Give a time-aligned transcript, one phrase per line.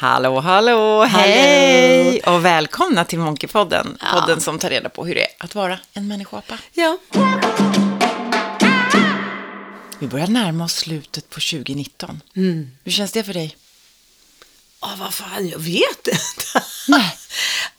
[0.00, 2.20] Hallå, hallå, hej!
[2.20, 3.98] Och välkomna till Monkeypodden.
[4.00, 4.20] Ja.
[4.20, 6.58] Podden som tar reda på hur det är att vara en människoapa.
[6.72, 6.98] Ja.
[9.98, 12.20] Vi börjar närma oss slutet på 2019.
[12.36, 12.70] Mm.
[12.84, 13.56] Hur känns det för dig?
[14.80, 16.66] Ja, vad fan, jag vet inte.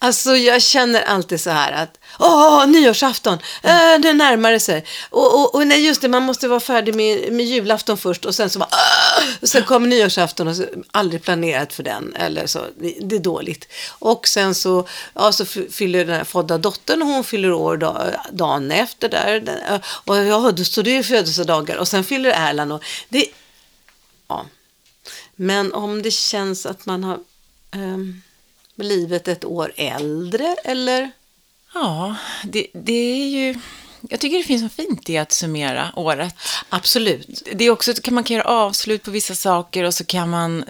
[0.02, 4.84] Alltså, jag känner alltid så här att, åh, nyårsafton, eh, äh, det närmar det sig.
[5.10, 8.34] Och, och, och nej, just det, man måste vara färdig med, med julafton först och
[8.34, 8.68] sen så bara,
[9.40, 12.14] och sen kommer nyårsafton och så, aldrig planerat för den.
[12.16, 13.68] Eller så, det, det är dåligt.
[13.98, 18.14] Och sen så, ja, så fyller den här födda dottern, och hon fyller år dag,
[18.32, 19.62] dagen efter där.
[19.70, 21.76] Eh, och ja, då- så det är födelsedagar.
[21.76, 23.26] Och sen fyller Erland och det,
[24.28, 24.46] ja.
[25.36, 27.18] Men om det känns att man har
[27.76, 28.22] um,
[28.80, 31.10] blivit ett år äldre eller?
[31.74, 33.54] Ja, det, det är ju...
[34.08, 36.34] Jag tycker det finns något fint i att summera året.
[36.68, 37.48] Absolut.
[37.52, 40.64] Det är också, kan man kan göra avslut på vissa saker och så kan man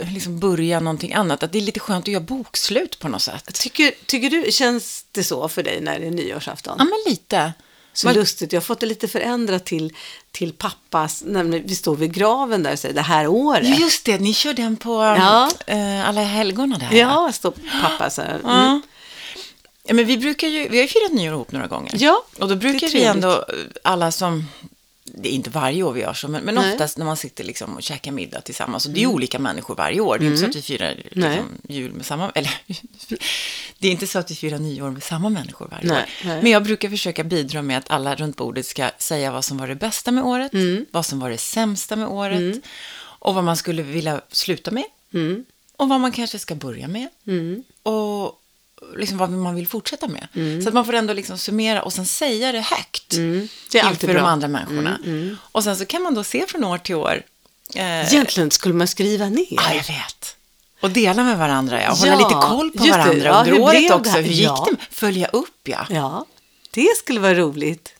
[0.00, 1.42] eh, liksom börja någonting annat.
[1.42, 3.54] Att det är lite skönt att göra bokslut på något sätt.
[3.54, 6.76] Tycker, tycker du, känns det så för dig när det är nyårsafton?
[6.78, 7.52] Ja, men lite.
[7.96, 9.92] Så Man- lustigt, jag har fått det lite förändrat till,
[10.32, 13.78] till pappas, när vi står vid graven där och säger det här året.
[13.80, 15.50] Just det, ni kör den på Ja.
[15.66, 16.96] eh, alla helgona där.
[16.98, 18.38] Ja, står pappa så här.
[18.44, 18.82] Mm.
[19.88, 21.90] Ja, men vi brukar ju, vi har ju firat nyår ihop några gånger.
[21.94, 23.44] Ja, Och då brukar vi ändå,
[23.84, 24.44] alla som,
[25.18, 26.72] det är inte varje år vi gör så, men, men Nej.
[26.72, 28.86] oftast när man sitter liksom och käkar middag tillsammans.
[28.86, 30.18] Och det är ju olika människor varje år.
[30.18, 31.02] Det är inte så att vi firar Mm.
[31.30, 32.50] Liksom, jul med samma, eller
[33.78, 36.08] det är inte så att vi firar nyår med samma människor varje Nej, år.
[36.28, 36.42] nej.
[36.42, 39.68] Men jag brukar försöka bidra med att alla runt bordet ska säga vad som var
[39.68, 40.86] det bästa med året, Mm.
[40.90, 42.56] vad som var det sämsta med året
[42.98, 45.44] och vad man skulle vilja sluta med Mm.
[45.76, 47.62] och vad man kanske ska börja med Mm.
[47.82, 48.42] och
[48.96, 50.28] liksom vad man vill fortsätta med.
[50.62, 53.48] Så att man får ändå liksom summera och sen säga det högt Mm.
[53.72, 54.22] Det är inför de bra.
[54.22, 54.98] andra människorna.
[55.52, 57.22] Och sen så kan man då se från år till år.
[57.74, 59.46] Eh, Egentligen skulle man skriva ner.
[59.50, 60.36] ja, jag vet.
[60.80, 61.90] Och dela med varandra, ja.
[61.90, 63.02] Hålla Ja, lite koll på just det.
[63.04, 64.12] varandra Ja, under året också.
[64.12, 64.66] Hur gick Ja.
[64.70, 64.76] det?
[64.94, 65.86] Följa upp, ja.
[65.90, 66.24] Ja,
[66.70, 67.92] det skulle vara roligt.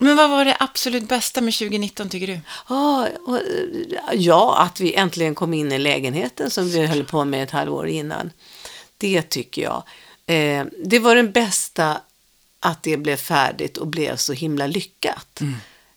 [0.00, 2.40] Men vad var det absolut bästa med 2019, tycker du?
[2.74, 3.38] Och,
[4.12, 7.88] ja, att vi äntligen kom in i lägenheten som vi höll på med ett halvår
[7.88, 8.30] innan.
[8.98, 9.82] Det tycker jag.
[10.26, 12.00] Eh, det var den bästa
[12.60, 15.40] att det blev färdigt och blev så himla lyckat.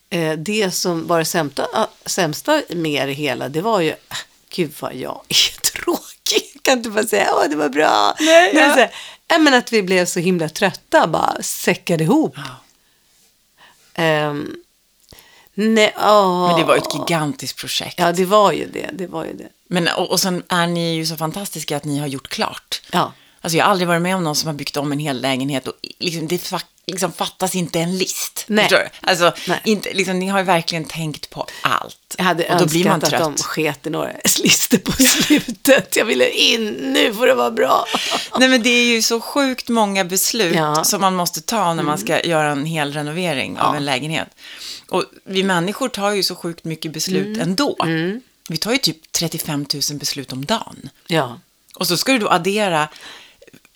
[0.09, 3.93] Eh, det som var det sämsta, sämsta med det hela, det var ju,
[4.49, 6.51] gud vad jag är tråkig.
[6.53, 8.15] Jag kan inte bara säga, åh det var bra.
[8.19, 8.73] Nej, Men ja.
[8.73, 8.91] så här,
[9.27, 12.35] ja, men att vi blev så himla trötta, bara säckade ihop.
[13.93, 14.55] Ehm,
[15.53, 16.47] nej, åh.
[16.47, 17.99] Men det var ju ett gigantiskt projekt.
[17.99, 18.89] Ja, det var ju det.
[18.93, 19.49] Det var ju det.
[19.71, 22.81] Men, och, och sen är ni ju så fantastiska att ni har gjort klart.
[22.91, 23.13] Ja.
[23.41, 25.67] Alltså jag har aldrig varit med om någon som har byggt om en hel lägenhet
[25.67, 26.41] och liksom, det
[26.87, 28.43] liksom fattas inte en list.
[28.47, 28.63] Nej.
[28.63, 29.07] Förstår du?
[29.09, 29.61] Alltså, Nej.
[29.63, 32.15] inte, liksom, ni har ju verkligen tänkt på allt.
[32.17, 33.13] Jag hade och då blir man trött.
[33.13, 34.11] att de sket i några
[34.43, 35.95] listor på slutet.
[35.95, 37.85] Jag ville in, nu får det vara bra.
[38.39, 40.71] Nej, men det är ju så sjukt många beslut Ja.
[40.71, 40.85] Mm.
[40.85, 43.77] som man måste ta när man ska göra en hel renovering av Ja.
[43.77, 44.27] en lägenhet.
[44.89, 47.41] Och vi människor tar ju så sjukt mycket beslut Mm.
[47.41, 47.75] ändå.
[48.49, 50.89] Vi tar ju typ 35 000 beslut om dagen.
[51.07, 51.39] Ja.
[51.75, 52.89] Och så ska du då addera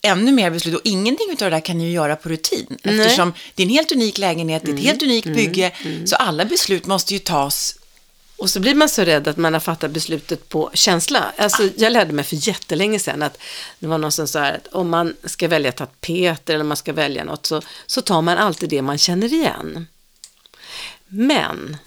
[0.01, 2.77] ännu mer beslut och ingenting av det där kan ni ju göra på rutin.
[2.83, 4.85] Eftersom det är en helt unik lägenhet, det är ett Mm.
[4.87, 5.71] helt unikt bygge,
[6.05, 7.75] så alla beslut måste ju tas.
[8.37, 11.33] Och så blir man så rädd att man har fattat beslutet på känsla.
[11.37, 13.37] Alltså, jag lärde mig för jättelänge sedan att
[13.79, 17.23] det var någon som sa att om man ska välja tapeter eller man ska välja
[17.23, 19.87] något så, så tar man alltid det man känner igen.
[21.07, 21.77] Men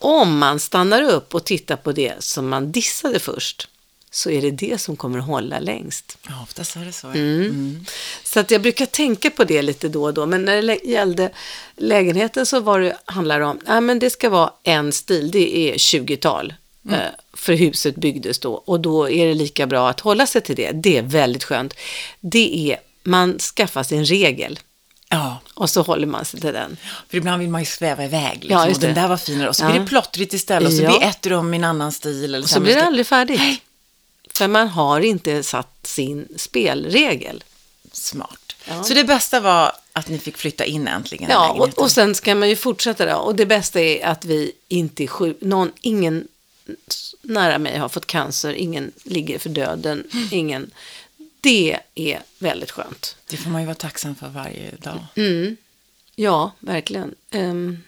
[0.00, 3.68] om man stannar upp och tittar på det som man dissade först
[4.10, 6.18] så är det det som kommer att hålla längst.
[6.28, 7.06] Ja, oftast är det så.
[7.06, 7.84] Mm.
[8.24, 10.26] Så att jag brukar tänka på det lite då och då.
[10.26, 11.30] Men när det gällde
[11.76, 15.56] lägenheten så var det, handlar det om, ja men det ska vara en stil, det
[15.58, 16.54] är 20-tal.
[16.90, 16.98] eh,
[17.32, 20.70] För huset byggdes då och då är det lika bra att hålla sig till det.
[20.72, 21.74] Det är väldigt skönt.
[22.20, 24.58] Det är, man skaffar sig en regel
[25.12, 26.76] Ja, och så håller man sig till den.
[27.08, 28.34] för ibland vill man ju sväva iväg.
[28.44, 29.48] Liksom, Ja, och den där var finare.
[29.48, 29.70] Och så Ja.
[29.70, 30.68] blir det plottrigt istället.
[30.68, 30.98] Och så Ja.
[30.98, 32.24] blir ett rum i en annan stil.
[32.24, 33.40] Eller Och så blir det aldrig färdigt.
[34.34, 37.44] För man har inte satt sin spelregel.
[37.92, 38.54] Smart.
[38.68, 38.82] Ja.
[38.82, 42.34] Så det bästa var att ni fick flytta in äntligen Ja, och, och sen ska
[42.34, 43.16] man ju fortsätta då.
[43.16, 45.46] Och det bästa är att vi inte är sjuka.
[45.46, 46.28] Någon, ingen
[47.22, 50.70] nära mig har fått cancer, ingen ligger för döden, ingen.
[51.40, 53.16] Det är väldigt skönt.
[53.28, 55.06] Det får man ju vara tacksam för varje dag.
[55.16, 55.56] Mm.
[56.16, 57.14] Ja, verkligen.
[57.30, 57.82] Ehm,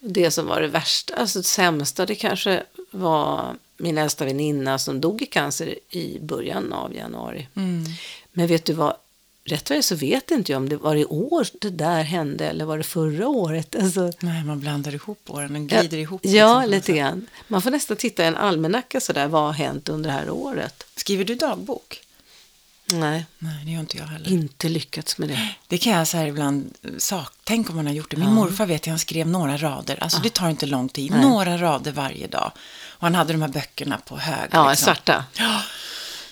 [0.00, 5.00] det som var det värsta, alltså det sämsta, det kanske var min äldsta väninna som
[5.00, 7.48] dog i cancer i början av januari.
[8.32, 8.96] Men vet du vad
[9.44, 12.64] rätt vad så vet inte jag om det var i år det där hände eller
[12.64, 13.76] var det förra året.
[13.76, 16.20] Alltså, Nej, man blandar ihop åren, den glider ihop.
[16.24, 17.26] ja, liksom, lite grann.
[17.48, 20.86] Man får nästan titta i en almanacka sådär, vad har hänt under det här året?
[20.96, 22.00] Skriver du dagbok?
[23.00, 24.30] Nej, Nej, det gör inte jag heller.
[24.30, 25.48] inte lyckats med det.
[25.68, 28.16] Det kan jag så här ibland, sak, tänk om man har gjort det.
[28.16, 30.02] Min morfar vet jag, han skrev några rader.
[30.02, 31.12] Alltså det tar inte lång tid.
[31.12, 32.52] Några rader varje dag.
[32.88, 34.48] Och han hade de här böckerna på hög.
[34.52, 34.84] Ja, liksom.
[34.84, 35.24] svarta.
[35.38, 35.60] Ja,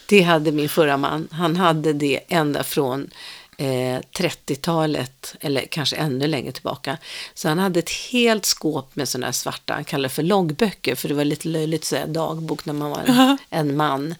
[0.07, 1.29] Det hade min förra man.
[1.33, 3.11] Han hade det ända från
[3.57, 6.99] eh, 30-talet, eller kanske ännu längre tillbaka.
[7.35, 10.95] Så han hade ett helt skåp med sådana här svarta, han kallade det för loggböcker,
[10.95, 14.15] för det var lite löjligt att säga dagbok när man var en, en man.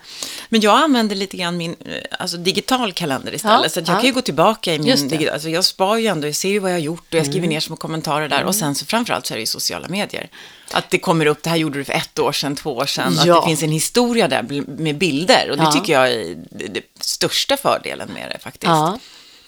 [0.49, 3.61] Men jag använder lite grann min eh, alltså, digital kalender istället.
[3.63, 4.01] Ja, så att jag ja.
[4.01, 5.35] kan ju gå tillbaka i min digital...
[5.35, 7.39] Alltså, jag spar ju ändå, jag ser ju vad jag har gjort och jag skriver
[7.43, 7.51] Mm.
[7.51, 8.45] ner små kommentarer där.
[8.45, 10.29] Och sen så framförallt så är det ju sociala medier.
[10.73, 13.19] Att det kommer upp, det här gjorde du för ett år sedan, två år sedan.
[13.19, 13.41] Att Ja.
[13.41, 15.51] det finns en historia där med bilder.
[15.51, 15.73] Och det Ja.
[15.73, 18.65] tycker jag är det största fördelen med det faktiskt.
[18.65, 18.99] Ja,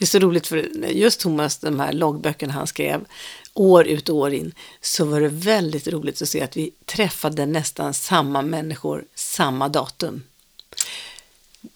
[0.05, 0.57] det är så roligt för
[0.89, 3.05] just Thomas, de här loggböckerna han skrev
[3.55, 7.47] år ut och år in, så var det väldigt roligt att se att vi träffade
[7.47, 10.23] nästan samma människor samma datum.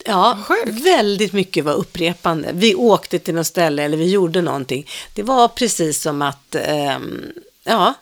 [0.05, 0.87] Ja, Sjukt.
[0.87, 2.51] väldigt mycket var upprepande.
[2.55, 4.87] Vi åkte till något ställe eller vi gjorde någonting.
[5.15, 7.33] Det var precis som att, ehm,
[7.65, 7.95] ja,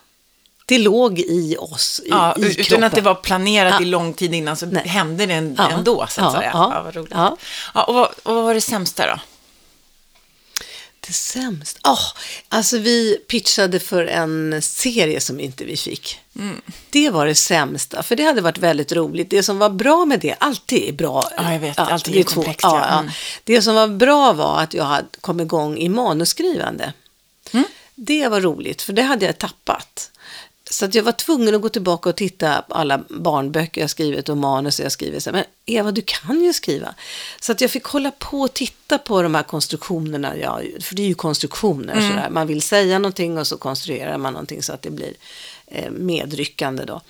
[0.65, 2.83] det låg i oss, i, Ja, i utan kroppen.
[2.83, 3.81] att det var planerat Ja.
[3.81, 4.87] i lång tid innan så Nej.
[4.87, 6.51] hände det ändå, så att Ja, säga.
[6.53, 7.11] ja, Ja, vad roligt.
[7.15, 7.37] Ja,
[7.87, 9.19] och, vad, och vad var det sämsta då?
[11.07, 11.91] Det sämsta?
[11.91, 12.01] Oh,
[12.49, 16.19] alltså vi pitchade för en serie som inte vi fick.
[16.35, 16.61] Mm.
[16.89, 19.29] Det var det sämsta, för det hade varit väldigt roligt.
[19.29, 21.29] Det som var bra med det, alltid är bra.
[21.37, 21.79] Ja, jag vet.
[21.79, 22.87] Allting det är komplext, Ja, ja.
[22.89, 22.99] ja.
[22.99, 23.11] Mm.
[23.43, 26.93] Det som var bra var att jag kom igång i manusskrivande.
[27.51, 27.65] Mm.
[27.95, 30.11] Det var roligt, för det hade jag tappat.
[30.69, 34.29] Så att jag var tvungen att gå tillbaka och titta på alla barnböcker jag skrivit
[34.29, 35.27] och manus jag skrivit.
[35.31, 36.95] Men Eva, du kan ju skriva.
[37.39, 40.37] Så att jag fick hålla på och titta på de här konstruktionerna.
[40.37, 41.93] Ja, för det är ju konstruktioner.
[41.93, 42.29] Sådär.
[42.29, 45.13] Man vill säga någonting och så konstruerar man någonting så att det blir
[45.67, 46.85] eh, medryckande.
[46.85, 47.01] Då.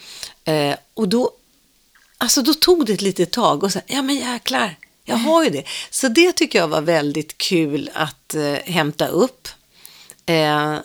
[0.51, 1.31] Eh, och då,
[2.17, 5.49] alltså då tog det ett litet tag och så, ja men jäklar, jag har ju
[5.49, 5.63] det.
[5.89, 9.47] Så det tycker jag var väldigt kul att eh, hämta upp.
[10.25, 10.77] Eh,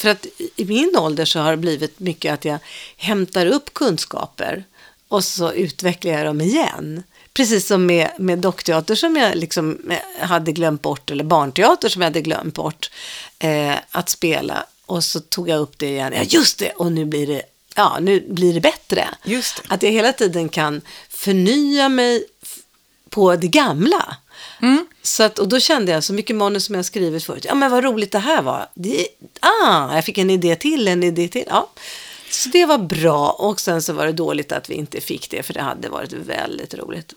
[0.00, 0.26] för att
[0.56, 2.58] i min ålder så har det blivit mycket att jag
[2.96, 4.64] hämtar upp kunskaper
[5.08, 7.02] och så utvecklar jag dem igen.
[7.32, 12.02] Precis som med, med dockteater som jag liksom eh, hade glömt bort, eller barnteater som
[12.02, 12.90] jag hade glömt bort
[13.38, 14.66] eh, att spela.
[14.86, 16.12] Och så tog jag upp det igen.
[16.16, 16.70] Ja, just det!
[16.70, 17.42] Och nu blir det,
[17.74, 19.08] ja, nu blir det bättre.
[19.24, 19.62] Just det.
[19.74, 22.24] Att jag hela tiden kan förnya mig
[23.10, 24.16] på det gamla.
[25.02, 27.44] Så att, och då kände jag så mycket manus som jag skrivit förut.
[27.48, 28.68] Ja, men vad roligt det här var.
[28.74, 29.06] Det,
[29.40, 31.44] ah, jag fick en idé till, en idé till.
[31.46, 31.70] Ja.
[32.30, 33.30] Så det var bra.
[33.30, 36.12] Och sen så var det dåligt att vi inte fick det, för det hade varit
[36.12, 37.14] väldigt roligt.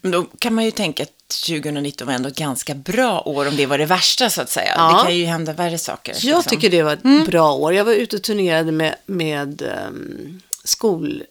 [0.00, 3.56] Men Då kan man ju tänka att 2019 var ändå ett ganska bra år om
[3.56, 4.72] det var det värsta så att säga.
[4.76, 4.96] Ja.
[4.96, 6.12] Det kan ju hända värre saker.
[6.12, 6.50] Jag liksom.
[6.50, 7.74] tycker det var ett bra år.
[7.74, 11.22] Jag var ute och turnerade med, med um, skol...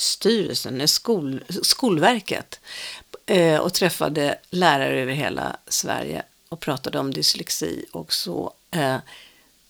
[0.00, 2.60] Styrelsen, nej, skol, Skolverket
[3.26, 8.52] eh, och träffade lärare över hela Sverige och pratade om dyslexi och så.
[8.70, 8.96] Eh,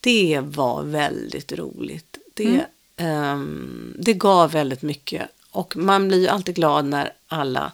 [0.00, 2.18] det var väldigt roligt.
[2.34, 2.66] Det,
[2.96, 7.72] ehm, det gav väldigt mycket och man blir ju alltid glad när alla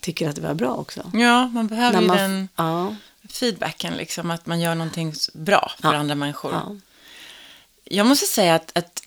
[0.00, 1.10] tycker att det var bra också.
[1.14, 2.96] Ja, man behöver När ju man, den ja,
[3.28, 5.96] feedbacken, liksom, att man gör någonting bra för Ja.
[5.98, 6.52] andra människor.
[6.52, 6.76] ja.
[7.90, 8.97] Jag måste säga att, att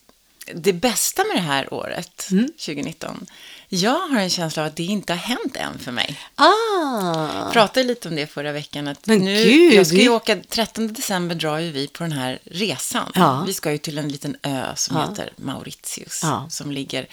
[0.54, 2.48] det bästa med det här året, Mm.
[2.48, 3.26] 2019,
[3.70, 6.20] jag har en känsla av att det inte har hänt än för mig.
[6.36, 8.88] Ah, Jag pratade lite om det förra veckan.
[8.88, 12.12] Att Men nu, gud, jag ska ju åka, 13 december drar ju vi på den
[12.12, 13.12] här resan.
[13.16, 13.44] Ja.
[13.48, 15.10] Vi ska ju till en liten ö som Ja.
[15.10, 16.20] heter Mauritius.
[16.24, 16.48] Ja.
[16.52, 17.08] Som ligger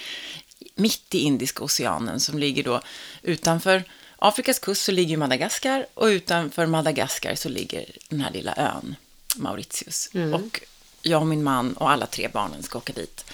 [0.74, 2.20] mitt i Indiska oceanen.
[2.20, 2.80] Som ligger då
[3.22, 3.84] utanför
[4.18, 5.86] Afrikas kust så ligger Madagaskar.
[5.94, 8.96] Och utanför Madagaskar så ligger den här lilla ön
[9.36, 10.10] Mauritius.
[10.14, 10.34] Mm.
[10.34, 10.60] Och
[11.08, 13.24] jag och min man och alla tre barnen ska åka dit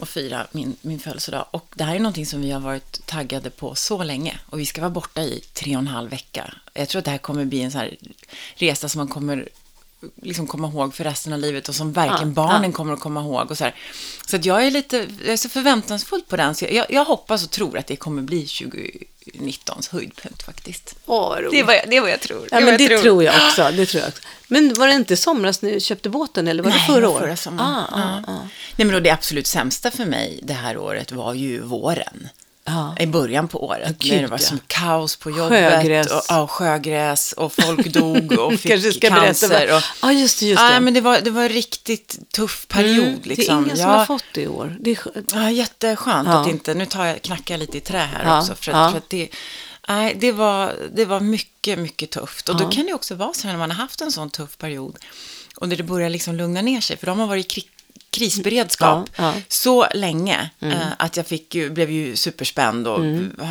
[0.00, 1.46] och fira min, min födelsedag.
[1.50, 4.38] Och det här är någonting som vi har varit taggade på så länge.
[4.46, 6.54] Och vi ska vara borta i tre och en halv vecka.
[6.74, 7.96] Jag tror att det här kommer bli en sån här
[8.54, 9.48] resa som man kommer
[10.22, 12.76] liksom komma ihåg för resten av livet och som verkligen Ja, barnen ja.
[12.76, 13.50] kommer att komma ihåg.
[13.50, 13.74] Och så här.
[14.26, 16.54] så att jag är lite jag är så förväntansfull på den.
[16.54, 18.46] Så jag, jag hoppas och tror att det kommer bli
[19.40, 20.94] 2019s höjdpunkt faktiskt.
[21.06, 21.36] Åh.
[21.50, 22.48] Det är vad jag, det är vad jag tror.
[22.50, 23.24] Ja, är men det jag tror.
[23.24, 23.70] jag också.
[23.76, 24.22] Det tror jag också.
[24.48, 27.22] Men var det inte somras ni köpte båten eller var det Nej, förra det året?
[27.22, 27.70] förra sommaren.
[27.70, 28.48] Ah, ah, ah.
[28.76, 32.28] Nej, men då det absolut sämsta för mig det här året var ju våren.
[32.74, 32.94] Ja.
[33.02, 33.96] I början på året.
[33.98, 34.44] Gud, när det var ja.
[34.44, 35.48] som kaos på jobbet.
[35.72, 36.06] Sjögräs.
[36.06, 39.48] Och, ja, sjögräs och folk dog och fick Kanske ska cancer.
[39.48, 39.76] berätta.
[39.76, 40.46] och, Ja, just det.
[40.46, 40.80] Just ja, det.
[40.80, 43.06] men det var, det var en riktigt tuff period.
[43.08, 43.54] Mm, liksom.
[43.56, 44.76] Det är ingen som ja, har fått det i år.
[44.80, 46.40] Det är skö- Ja, jätteskönt Ja.
[46.42, 48.54] att inte, nu tar jag, knackar jag lite i trä här Ja, också.
[48.54, 48.90] För att, ja.
[48.90, 49.28] för att det,
[49.88, 52.48] Nej, det var, det var mycket, mycket tufft.
[52.48, 52.64] Och Ja.
[52.64, 54.96] då kan det också vara så här när man har haft en sån tuff period
[55.56, 57.68] och när det börjar liksom lugna ner sig, för de har varit i kri-
[58.10, 59.34] krisberedskap Ja, ja.
[59.48, 63.00] så länge eh, att jag fick ju, blev ju superspänd och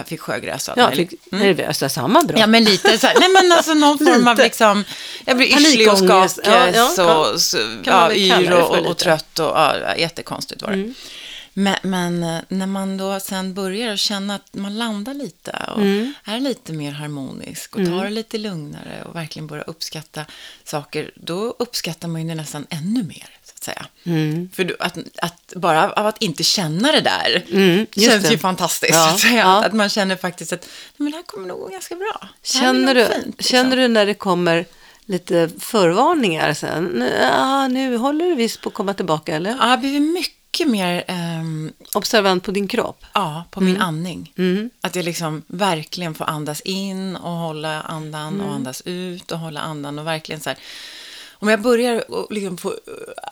[0.06, 2.40] fick sjögräs Ja, fick nervösa, samma bra.
[2.40, 4.84] Ja, men lite så här, nej men alltså någon form av liksom,
[5.26, 8.78] jag blir yrslig och skakig Ja, ja, och så, ja, yr och, och.
[8.78, 8.92] Mm.
[8.92, 10.94] och trött och ja, jättekonstigt var det.
[11.54, 16.14] Men, men eh, när man då sen börjar känna att man landar lite och Mm.
[16.24, 20.26] är lite mer harmonisk och tar det lite lugnare och verkligen börjar uppskatta
[20.64, 23.86] saker, då uppskattar man ju det nästan ännu mer, att säga.
[24.04, 24.50] Mm.
[24.54, 28.32] För att, att bara av att inte känna det där Mm, känns det.
[28.32, 28.94] ju fantastiskt.
[28.94, 29.66] Ja, att, ja.
[29.66, 32.28] att man känner faktiskt att men det här kommer nog gå ganska bra.
[32.44, 33.44] Känner du, fint, liksom.
[33.52, 34.66] känner du när det kommer
[35.06, 37.10] lite förvarningar sen?
[37.22, 39.56] Ja, nu håller du visst på att komma tillbaka, eller?
[39.60, 43.06] Ja, jag blivit mycket mer ehm, Observant på din kropp?
[43.14, 44.34] ja, på min andning.
[44.38, 44.70] Mm.
[44.82, 48.46] Att jag liksom verkligen får andas in och hålla andan Mm.
[48.46, 50.60] och andas ut och hålla andan och verkligen så här.
[51.40, 52.04] Om jag börjar
[52.34, 52.76] liksom få eh,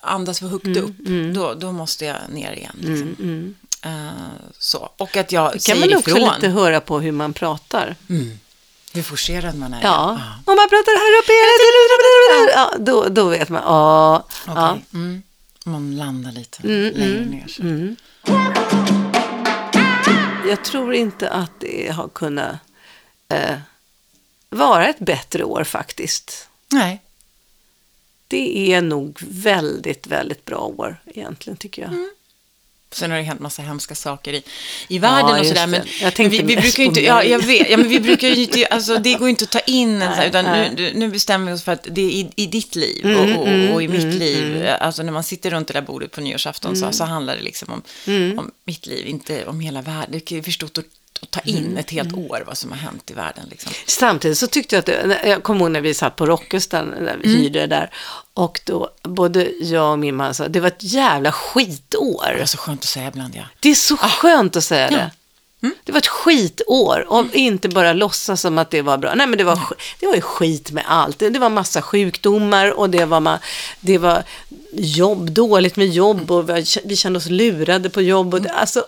[0.01, 0.95] andas för högt Mm, upp,
[1.35, 2.75] Då, då måste jag ner igen.
[2.79, 3.55] Liksom.
[3.83, 4.11] Eh,
[4.59, 4.89] så.
[4.97, 6.33] Och att jag kan säger man också ifrån.
[6.35, 7.95] lite höra på hur man pratar.
[8.93, 9.83] Hur forcerad man är.
[9.83, 10.09] Ja,
[10.45, 11.55] om man pratar här uppe hela
[12.75, 13.61] tiden, då, då vet man.
[13.65, 14.15] Ja,
[14.47, 14.53] Okej.
[14.55, 14.77] ja.
[14.93, 15.21] Mm.
[15.65, 17.47] Man landar lite Mm, längre ner.
[17.47, 17.95] Så.
[20.49, 22.55] Jag tror inte att det har kunnat
[23.29, 23.55] eh,
[24.49, 26.47] vara ett bättre år faktiskt.
[26.71, 27.01] Nej.
[28.27, 31.91] Det är nog väldigt, väldigt bra år egentligen tycker jag.
[31.91, 32.09] Mm.
[32.91, 34.43] Sen har det hänt massa hemska saker i,
[34.87, 35.67] i världen och just sådär.
[35.67, 38.65] Men, vi, vi brukar ju inte, ja, jag vet, ja, men vi brukar ju inte,
[38.65, 40.73] alltså det går inte att ta in en så här, Nej, utan nej.
[40.77, 43.47] nu, nu bestämmer vi oss för att det är i, i ditt liv Mm, och,
[43.47, 44.67] och, och i mitt liv.
[44.79, 46.91] Alltså när man sitter runt det där bordet på nyårsafton Mm.
[46.91, 47.81] så, så handlar det liksom om,
[48.39, 50.11] om mitt liv, inte om hela världen.
[50.11, 50.85] Det kan ju förstått att,
[51.21, 53.45] att ta in Mm, ett helt år vad som har hänt i världen.
[53.49, 53.71] Liksom.
[53.87, 57.17] Samtidigt så tyckte jag att, det, jag kommer ihåg när vi satt på Rockestan, när
[57.17, 57.41] vi Mm.
[57.41, 57.91] hyrde där,
[58.33, 62.33] och då både jag och min man sa, det var ett jävla skitår.
[62.35, 63.43] Det är så skönt att säga ibland, ja.
[63.59, 65.11] Det är så skönt att säga det.
[65.61, 65.75] Mm.
[65.83, 69.13] Det var ett skitår och inte bara låtsas som att det var bra.
[69.15, 69.59] Nej, men det var,
[69.99, 71.19] det var ju skit med allt.
[71.19, 73.39] Det, var massa sjukdomar och det var, ma-
[73.79, 74.23] det var
[74.73, 78.33] jobb, dåligt med jobb och vi, vi kände oss lurade på jobb.
[78.33, 78.85] Och det, alltså,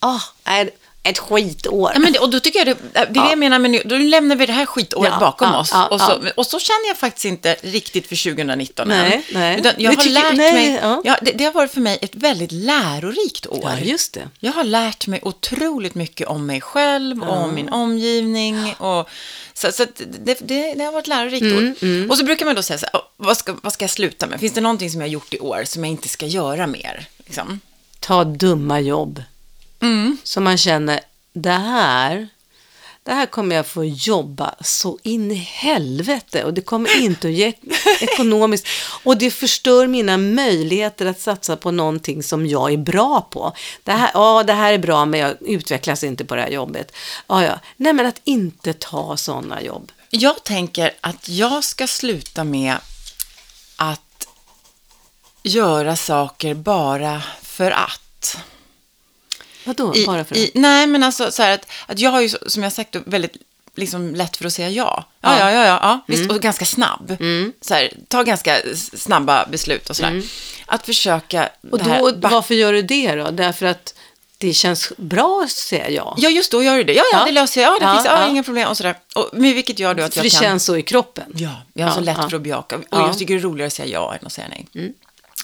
[0.00, 0.70] ah, nej,
[1.02, 1.90] ett skitår.
[1.94, 3.30] Ja, men det, och då tycker jag det, det är det Ja.
[3.30, 5.72] jag menar med nu, då lämnar vi det här skitåret Ja, bakom ja, oss.
[5.90, 9.22] och, så, och så känner jag faktiskt inte riktigt för 2019 Nej, än.
[9.40, 9.58] nej.
[9.60, 11.16] Utan jag Det har tycker- lärt nej, mig, ja.
[11.22, 13.72] det, det har varit för mig ett väldigt lärorikt år.
[13.82, 14.28] just det.
[14.40, 18.74] Jag har lärt mig otroligt mycket om mig själv och om min omgivning.
[18.78, 19.08] Och,
[19.54, 19.86] så så
[20.24, 22.10] det, det, det har varit lärorikt Mm, år.
[22.10, 24.26] Och så brukar man då säga så här, "Åh, vad ska, vad ska jag sluta
[24.26, 24.40] med?
[24.40, 27.06] Finns det någonting som jag har gjort i år som jag inte ska göra mer?
[27.26, 27.60] Liksom?
[28.00, 29.22] Ta dumma jobb.
[29.80, 30.16] Mm.
[30.24, 31.00] Så man känner,
[31.32, 32.28] det här,
[33.02, 37.34] det här kommer jag få jobba så in i helvete och det kommer inte att
[37.34, 37.52] ge
[38.00, 38.66] ekonomiskt.
[39.04, 43.52] Och det förstör mina möjligheter att satsa på någonting som jag är bra på.
[43.82, 46.92] Det här, ja, det här är bra men jag utvecklas inte på det här jobbet.
[47.26, 47.58] Ja, ja.
[47.76, 49.92] Nej, men att inte ta sådana jobb.
[50.10, 52.76] Jag tänker att jag ska sluta med
[53.76, 54.28] att
[55.42, 58.38] göra saker bara för att.
[59.68, 60.60] Vadå, I, bara för i, det?
[60.60, 63.36] nej, men alltså så här att, att jag har ju, som jag sagt, väldigt
[63.76, 65.04] liksom lätt för att säga ja.
[65.20, 65.50] Ja, Ja.
[65.52, 66.00] ja, ja, ja.
[66.06, 67.16] Visst, och ganska snabb.
[67.60, 68.56] Så här, ta ganska
[68.96, 70.22] snabba beslut och sådär.
[70.66, 71.48] Att försöka...
[71.70, 73.30] Och det då, varför gör du det då?
[73.30, 73.94] Därför att
[74.38, 76.14] det känns bra att säga ja.
[76.18, 76.92] Ja, just då gör du det.
[76.94, 77.24] Ja, ja, Ja.
[77.24, 77.72] det löser jag.
[77.74, 78.94] Ja, det Ja, finns ja, inga problem och sådär.
[79.14, 80.40] Och, men vilket gör då att För jag det kan...
[80.40, 81.32] känns så i kroppen.
[81.34, 82.76] Ja, jag har så lätt för att bejaka.
[82.76, 83.06] Och Ja.
[83.06, 84.92] jag tycker det är roligare att säga ja än att säga nej.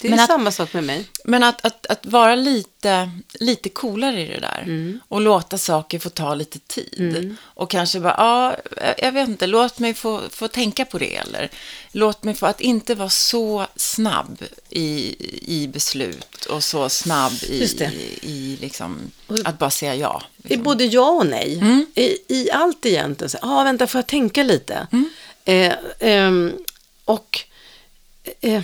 [0.05, 1.05] Det är Men att- samma sak med mig.
[1.23, 4.99] Men att, att, att vara lite, lite coolare i det där Mm.
[5.07, 7.35] och låta saker få ta lite tid.
[7.41, 8.55] Och kanske bara, ja,
[8.97, 11.15] jag vet inte, låt mig få, få tänka på det.
[11.15, 11.49] Eller
[11.91, 15.15] låt mig få, att inte vara så snabb i,
[15.61, 17.85] i beslut och så snabb i, det.
[17.85, 19.11] i, i liksom,
[19.45, 20.23] att bara säga ja.
[20.37, 20.63] Liksom.
[20.63, 21.55] både ja och nej.
[21.59, 21.85] Mm.
[21.95, 23.29] I, I allt egentligen.
[23.29, 24.87] Så, ah, vänta, får jag tänka lite?
[25.45, 26.53] Eh, ehm,
[27.05, 27.39] och
[28.41, 28.63] eh,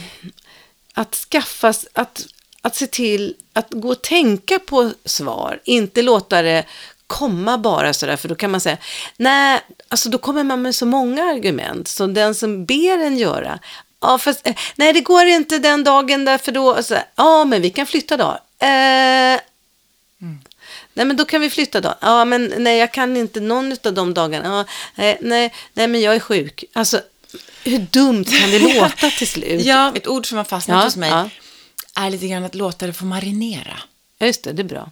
[1.02, 2.26] att skaffa, att,
[2.62, 5.60] att se till att gå och tänka på svar.
[5.64, 6.66] Inte låta det
[7.08, 8.78] komma bara sådär, för då kan man säga,
[9.18, 11.88] nej, alltså då kommer man med så många argument.
[11.88, 13.60] Så den som ber en göra,
[14.00, 17.70] ja, fast, eh, nej, det går inte den dagen därför då, så, ja, men vi
[17.70, 18.40] kan flytta då.
[18.66, 19.40] Eh,
[20.94, 21.94] Nej, men då kan vi flytta då.
[22.02, 24.58] Ja, men nej, jag kan inte någon av de dagarna.
[24.58, 24.66] Ja,
[24.96, 26.64] nej, nej, nej, men jag är sjuk.
[26.74, 27.02] Alltså,
[27.64, 29.66] hur dumt kan det låta till slut?
[29.66, 31.30] Ja, ett ord som har fastnat Ja, hos mig ja.
[31.96, 33.78] är lite grann att låta det få marinera.
[34.18, 34.92] Ja, just det, det är bra.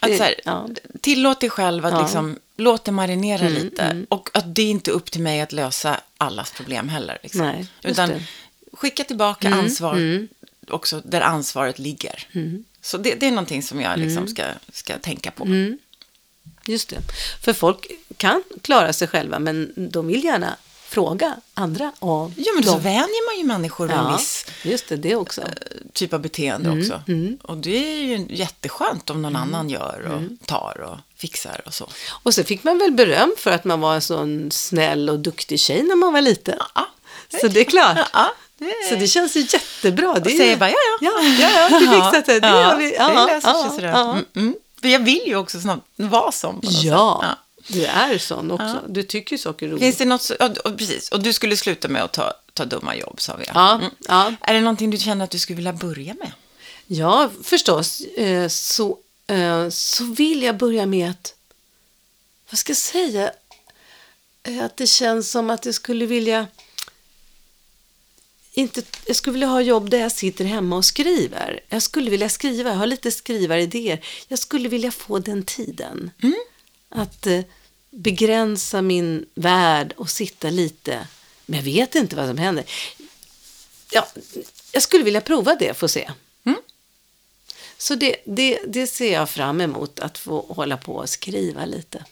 [0.00, 0.68] Att så här, ja.
[1.00, 2.02] Tillåt dig själv att Ja.
[2.02, 4.04] liksom låt det marinera Mm, lite.
[4.08, 7.18] Och att det är inte upp till mig att lösa allas problem heller.
[7.22, 7.40] Liksom.
[7.40, 8.14] Nej, Utan det.
[8.14, 8.26] Mm,
[8.72, 10.26] skicka tillbaka ansvar
[10.68, 12.26] också där ansvaret ligger.
[12.32, 12.64] Mm.
[12.82, 15.44] Så det, det är någonting som jag liksom ska, ska tänka på.
[15.44, 15.78] Mm.
[16.66, 16.98] Just det.
[17.42, 20.56] För folk kan klara sig själva, men de vill gärna
[20.90, 22.80] fråga andra om Ja, men så dem.
[22.82, 25.42] vänjer man ju människor med en Ja, viss just det, det också.
[25.92, 27.02] typ av beteende Mm, också.
[27.42, 31.88] Och det är ju jätteskönt om någon annan gör och tar och fixar och så.
[32.22, 35.60] Och så fick man väl beröm för att man var en sån snäll och duktig
[35.60, 36.58] tjej när man var liten.
[36.74, 36.86] Ja,
[37.40, 37.98] Så det är klart.
[38.12, 38.88] ja det är...
[38.90, 40.14] Så det känns ju jättebra.
[40.14, 41.10] Det och säger bara, ja, ja.
[41.10, 42.40] Ja, ja, ja, det.
[42.40, 42.94] Det gör vi.
[42.96, 43.88] Ja, det löser sig ja, sådär.
[43.88, 44.10] ja.
[44.12, 44.54] Mm, mm.
[44.82, 47.38] Jag vill ju också snabbt vara sån på något Ja, sätt.
[47.72, 48.84] Du är sån också.
[48.88, 49.82] Du tycker saker är roligt.
[49.82, 52.64] Finns det något, så- ja, och precis, och du skulle sluta med att ta, ta
[52.64, 53.44] dumma jobb, sa vi.
[53.54, 53.90] Ja, Mm.
[54.08, 54.32] ja.
[54.40, 56.32] Är det någonting du känner att du skulle vilja börja med?
[56.86, 58.00] Ja, förstås.
[58.00, 61.34] Eh, Så, eh, så vill jag börja med att,
[62.50, 63.32] vad ska jag säga,
[64.42, 66.46] Eh, att det känns som att jag skulle vilja,
[68.52, 71.60] inte, jag skulle vilja ha jobb där jag sitter hemma och skriver.
[71.68, 74.04] Jag skulle vilja skriva, jag har lite skrivaridéer.
[74.28, 76.10] Jag skulle vilja få den tiden.
[76.88, 77.40] Att eh,
[77.90, 81.06] begränsa min värld och sitta lite,
[81.46, 82.64] men jag vet inte vad som händer.
[83.92, 84.06] Ja,
[84.72, 86.10] jag skulle vilja prova det, få se.
[87.80, 92.04] Så det, det, det ser jag fram emot, att få hålla på och skriva lite.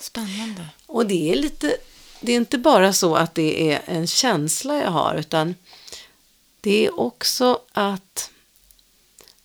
[0.00, 0.68] Spännande.
[0.86, 1.76] Och det är lite,
[2.20, 5.54] det är inte bara så att det är en känsla jag har, utan
[6.60, 8.30] det är också att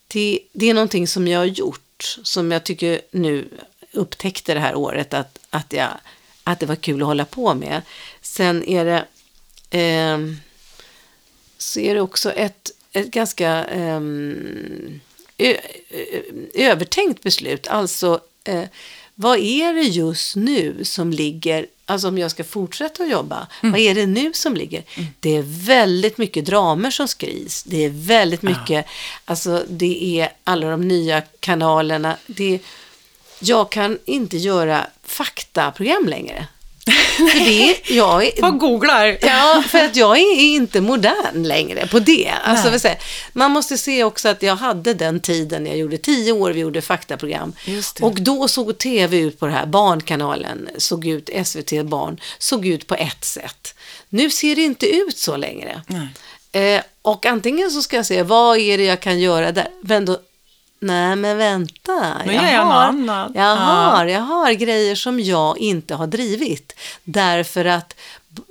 [0.08, 3.48] det, det är någonting som jag har gjort, som jag tycker nu
[3.92, 5.88] upptäckte det här året att, att, jag,
[6.44, 7.82] att det var kul att hålla på med.
[8.22, 9.04] Sen är det,
[9.70, 10.36] ehm,
[11.58, 15.00] så är det också ett, ett ganska ehm,
[15.38, 15.54] ö,
[15.90, 16.22] ö,
[16.54, 17.66] övertänkt beslut.
[17.66, 18.64] Alltså, eh,
[19.14, 23.80] vad är det just nu som ligger, alltså om jag ska fortsätta att jobba, vad
[23.80, 24.82] är det nu som ligger?
[25.20, 27.62] Det är väldigt mycket dramer som skrivs.
[27.62, 28.86] Det är väldigt mycket,
[29.24, 32.16] alltså det är alla de nya kanalerna.
[32.26, 32.60] Det,
[33.42, 36.46] jag kan inte göra faktaprogram längre.
[37.16, 39.18] För det, jag är, Vad googlar?
[39.22, 42.32] Ja, för att jag är inte modern längre på det.
[42.44, 42.96] Alltså, säga,
[43.32, 46.82] man måste se också att jag hade den tiden, jag gjorde tio år, vi gjorde
[46.82, 47.52] faktaprogram.
[48.00, 52.86] Och då såg tv ut på det här, Barnkanalen såg ut, SVT Barn, såg ut
[52.86, 53.74] på ett sätt.
[54.08, 55.82] Nu ser det inte ut så längre.
[56.52, 59.68] Eh, och antingen så ska jag se, vad är det jag kan göra där?
[59.82, 60.18] Men då,
[60.82, 62.22] nej men vänta.
[62.26, 63.30] Gör jag något annat.
[63.34, 63.54] Jag Ja.
[63.54, 66.72] har, jag har grejer som jag inte har drivit.
[67.04, 67.96] Därför att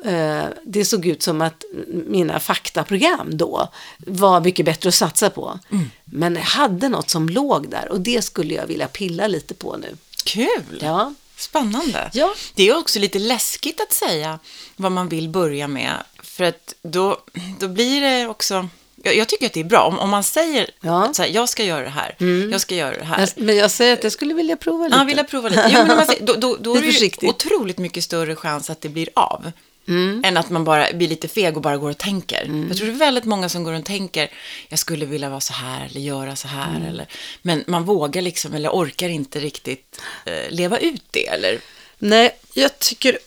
[0.06, 1.64] eh, det såg ut som att
[2.08, 3.68] mina faktaprogram då
[3.98, 5.60] var mycket bättre att satsa på.
[5.72, 5.92] Mm.
[6.06, 9.78] Men jag hade något som låg där och det skulle jag vilja pilla lite på
[9.78, 9.96] nu.
[10.26, 10.80] Kul!
[10.82, 12.10] Ja, Spännande.
[12.14, 12.34] Ja.
[12.56, 14.40] Det är också lite läskigt att säga
[14.76, 15.94] vad man vill börja med.
[16.24, 17.18] För att då,
[17.60, 18.68] då blir det också...
[19.04, 19.82] Jag, jag tycker att det är bra.
[19.82, 21.02] Om, om man säger Ja.
[21.02, 21.14] Mm.
[21.14, 22.16] så här, jag ska göra det här,
[22.52, 23.30] jag ska göra det här.
[23.36, 24.98] Men jag säger att jag skulle vilja prova lite.
[24.98, 25.70] Ja, vill jag prova lite.
[25.74, 28.82] Jo, men man säger, då, då, då är det ju otroligt mycket större chans att
[28.82, 29.52] det blir av.
[29.88, 30.22] Mm.
[30.26, 32.66] Än att man bara blir lite feg och bara går och tänker.
[32.68, 34.32] Jag tror det är väldigt många som går och tänker,
[34.70, 36.76] jag skulle vilja vara så här eller göra så här.
[36.76, 36.88] Mm.
[36.88, 37.08] Eller,
[37.42, 41.28] men man vågar liksom, eller orkar inte riktigt eh, leva ut det.
[41.28, 41.60] Eller,
[42.00, 43.18] Nej, jag tycker,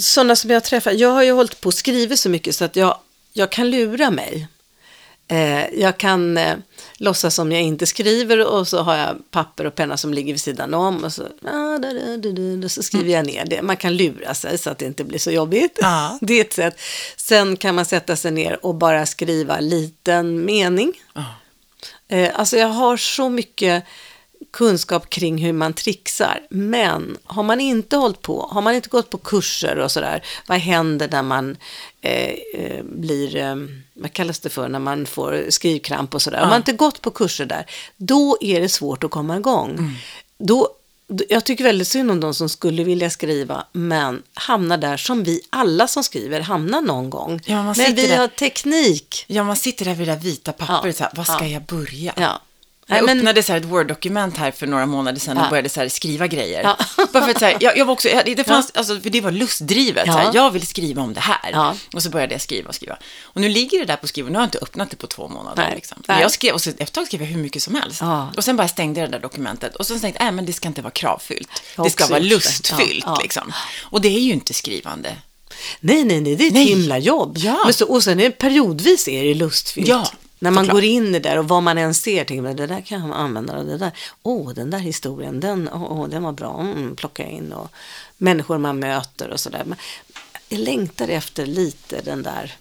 [0.00, 2.76] sådana som jag träffar, jag har ju hållit på och skrivit så mycket så att
[2.76, 2.98] jag,
[3.32, 4.48] jag kan lura mig.
[5.28, 6.56] Eh, jag kan eh,
[6.96, 10.40] låtsas som jag inte skriver och så har jag papper och penna som ligger vid
[10.40, 13.62] sidan om och så, ah, da, da, da, så skriver jag ner det.
[13.62, 15.78] Man kan lura sig så att det inte blir så jobbigt.
[15.80, 16.18] Ja.
[16.24, 16.80] Det är ett sätt.
[17.16, 20.92] Sen kan man sätta sig ner och bara skriva liten mening.
[21.14, 21.24] Ja.
[22.08, 23.84] Eh, alltså jag har så mycket
[24.54, 26.40] kunskap kring hur man trixar.
[26.50, 30.58] Men har man inte hållit på, har man inte gått på kurser och sådär, vad
[30.58, 31.56] händer när man
[32.00, 33.56] eh, eh, blir, eh,
[33.94, 36.38] vad kallas det för, när man får skrivkramp och sådär.
[36.40, 39.98] Har man inte gått på kurser där, då är det svårt att komma igång.
[40.38, 40.68] Då,
[41.08, 45.24] då- jag tycker väldigt synd om de som skulle vilja skriva, men hamnar där som
[45.24, 47.40] vi alla som skriver hamnar någon gång.
[47.46, 48.18] Ja, men vi där.
[48.18, 49.24] har teknik.
[49.28, 50.92] ja, man sitter där vid det där vita pappret, Ja.
[50.98, 51.52] så här, vad ska Ja.
[51.52, 52.12] jag börja?
[52.16, 52.40] Ja.
[52.86, 55.50] Jag men- öppnade så här ett Word-dokument här för några månader sedan och Ja.
[55.50, 56.62] började så skriva grejer.
[56.62, 56.76] Ja.
[57.12, 59.20] Bara för att så här, jag, jag var också, jag, det fanns, alltså, för det
[59.20, 60.06] var lustdrivet.
[60.06, 60.12] Ja.
[60.12, 61.50] Så här, jag vill skriva om det här.
[61.52, 61.74] Ja.
[61.94, 62.98] Och så började jag skriva och skriva.
[63.22, 65.28] Och nu ligger det där på skrivbordet, nu har jag inte öppnat det på två
[65.28, 65.62] månader.
[65.66, 65.72] Nej.
[65.74, 66.02] Liksom.
[66.08, 66.22] Nej.
[66.22, 68.02] Jag skrev, och så, efter ett tag skrev jag hur mycket som helst.
[68.36, 69.76] Och sen bara stängde jag det där dokumentet.
[69.76, 71.48] Och så tänkte jag, äh, men det ska inte vara kravfyllt.
[71.76, 73.06] Det ska vara lustfyllt.
[73.22, 73.52] Liksom.
[73.82, 75.16] Och det är ju inte skrivande.
[75.80, 76.64] Nej, nej, nej, det är ett Nej.
[76.64, 77.38] himla jobb.
[77.38, 77.60] Ja.
[77.64, 79.88] Men så, och sen är, periodvis är det lustfyllt.
[79.88, 80.06] Ja.
[80.44, 80.74] När man Såklart.
[80.74, 83.08] går in i det där och vad man än ser, tänker man det där kan
[83.08, 83.58] jag använda.
[83.58, 83.90] Och det där,
[84.22, 87.52] åh, den där historien, den, åh, den var bra, mm, plocka in.
[87.52, 87.70] Och
[88.18, 89.64] människor man möter och sådär.
[90.48, 92.54] Jag längtar efter lite den där,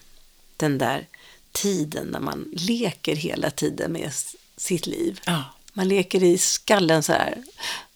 [0.57, 1.07] den där
[1.51, 4.11] tiden när man leker hela tiden med
[4.57, 5.19] sitt liv.
[5.25, 5.43] Ja.
[5.73, 7.43] Man leker i skallen så här.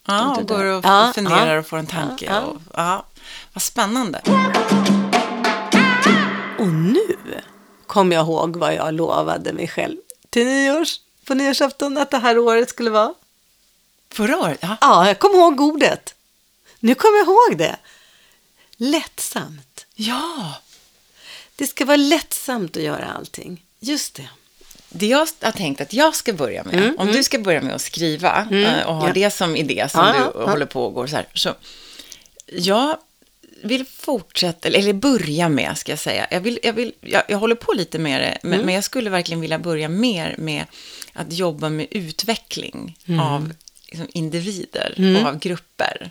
[0.06, 1.60] Ja, och går och Ja, funderar ja.
[1.60, 2.24] och får en tanke.
[2.24, 2.40] Ja, ja.
[2.40, 3.06] Och, ja,
[3.52, 4.20] vad spännande.
[6.58, 7.07] Och nu
[7.88, 9.96] kommer jag ihåg vad jag lovade mig själv
[10.30, 13.14] till nyårs, på nyårsafton att det här året skulle vara.
[14.12, 14.76] Förra året, ja.
[14.80, 16.14] Ja, jag kommer ihåg ordet.
[16.80, 17.76] Nu kommer jag ihåg det.
[18.76, 19.86] Lättsamt.
[19.94, 20.54] ja.
[21.56, 23.64] Det ska vara lättsamt att göra allting.
[23.80, 24.28] Just det.
[24.88, 27.74] Det jag har tänkt att jag ska börja med, Mm, om du ska börja med
[27.74, 29.12] att skriva eh, och ha ja.
[29.12, 30.50] det som idé som Ja, du ja.
[30.50, 31.26] håller på och går så här.
[31.34, 31.54] Så
[32.46, 32.96] jag
[33.62, 36.26] vill fortsätta, eller, börja med, ska jag säga.
[36.30, 38.66] Jag, vill, jag, vill, jag, jag håller på lite med det, men, Mm.
[38.66, 40.64] men jag skulle verkligen vilja börja mer med
[41.12, 43.20] att jobba med utveckling Mm.
[43.20, 43.52] av
[43.86, 46.10] liksom, individer och av grupper.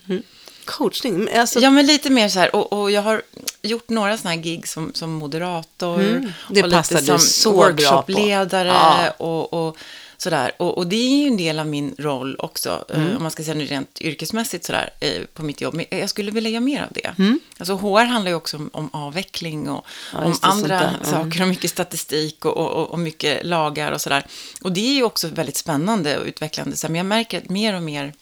[0.65, 1.17] Coachning.
[1.17, 2.55] men Alltså, Ja, men lite mer så här.
[2.55, 3.21] Och, och jag har
[3.61, 6.01] gjort några sådana här gig som, som moderator.
[6.01, 7.71] Mm, det och passar lite som så bra på.
[7.71, 8.67] workshopledare.
[8.67, 9.09] Ja.
[9.11, 9.77] Och, och
[10.17, 10.51] sådär.
[10.59, 12.85] Och, och det är ju en del av min roll också.
[12.89, 13.15] eh, Mm.
[13.17, 14.89] Om man ska säga nu rent yrkesmässigt sådär.
[14.99, 15.73] eh, På mitt jobb.
[15.73, 17.15] Men jag skulle vilja göra mer av det.
[17.19, 17.39] Mm.
[17.57, 20.81] Alltså HR handlar ju också om, om avveckling och Ja, om andra.
[20.89, 21.03] Mm.
[21.05, 21.41] saker.
[21.41, 24.25] Och mycket statistik och, och, och- mycket lagar och sådär.
[24.61, 26.75] Och det är ju också väldigt spännande och utvecklande.
[26.75, 28.13] Så Men jag märker att mer och mer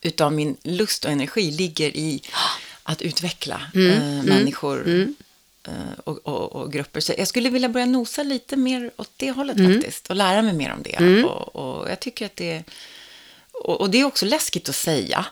[0.00, 2.22] utav min lust och energi ligger i
[2.82, 5.06] att utveckla Mm, eh, människor eh,
[6.04, 7.00] och, och, och grupper.
[7.00, 9.72] Så jag skulle vilja börja nosa lite mer åt det hållet Mm.
[9.74, 11.24] faktiskt och lära mig mer om det.
[11.24, 12.62] Och, och jag tycker att det
[13.52, 15.26] och, det är också läskigt att säga.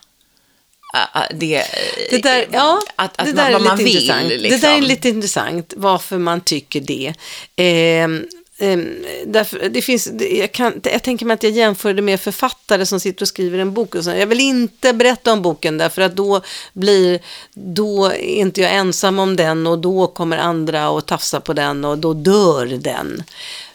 [0.95, 1.65] Ä- ä, Det,
[2.11, 3.87] det där, ja, att, att det man, där är lite man vill.
[3.89, 4.29] intressant.
[4.29, 4.51] Liksom.
[4.61, 7.15] Det där är lite intressant, varför man tycker det.
[7.57, 8.27] Ehm,
[8.65, 12.87] Ehm, därför, det finns, jag, kan, jag tänker mig att jag jämför det med författare
[12.87, 13.95] som sitter och skriver en bok.
[13.95, 14.11] Och så.
[14.11, 16.41] Jag vill inte berätta om boken därför att då
[16.73, 17.21] blir,
[17.55, 21.85] då är inte jag ensam om den och då kommer andra och tafsa på den
[21.85, 23.23] och då dör den.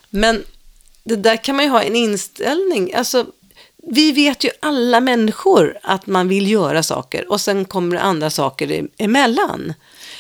[0.10, 0.44] Men
[1.04, 3.26] det där kan man ju ha en inställning, alltså
[3.92, 8.30] vi vet ju alla människor att man vill göra saker och sen kommer det andra
[8.30, 9.74] saker emellan.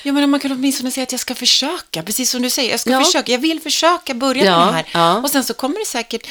[0.03, 2.71] Ja, men man kan åtminstone säga att jag ska försöka, precis som du säger.
[2.71, 3.03] Jag ska Ja.
[3.03, 4.85] försöka, jag vill försöka börja Ja, med det här.
[5.13, 5.17] ja.
[5.21, 6.27] Och sen så kommer det säkert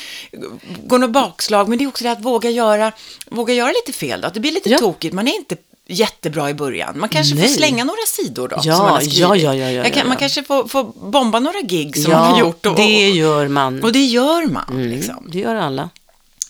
[0.86, 2.92] gå något bakslag, men det är också det att våga göra,
[3.26, 4.26] våga göra lite fel då.
[4.28, 4.78] Att det blir lite Ja.
[4.78, 5.56] tokigt, man är inte
[5.90, 6.98] jättebra i början.
[6.98, 7.48] Man kanske får Nej.
[7.54, 10.08] slänga några sidor då, Ja, som man har ja, ja, ja, ja, kan.
[10.08, 12.66] Man kanske får, får bomba några gig som man har gjort.
[12.66, 13.82] Och, det och, gör man.
[13.82, 14.64] och det gör man.
[14.70, 15.28] Mm, Liksom.
[15.32, 15.90] Det gör alla.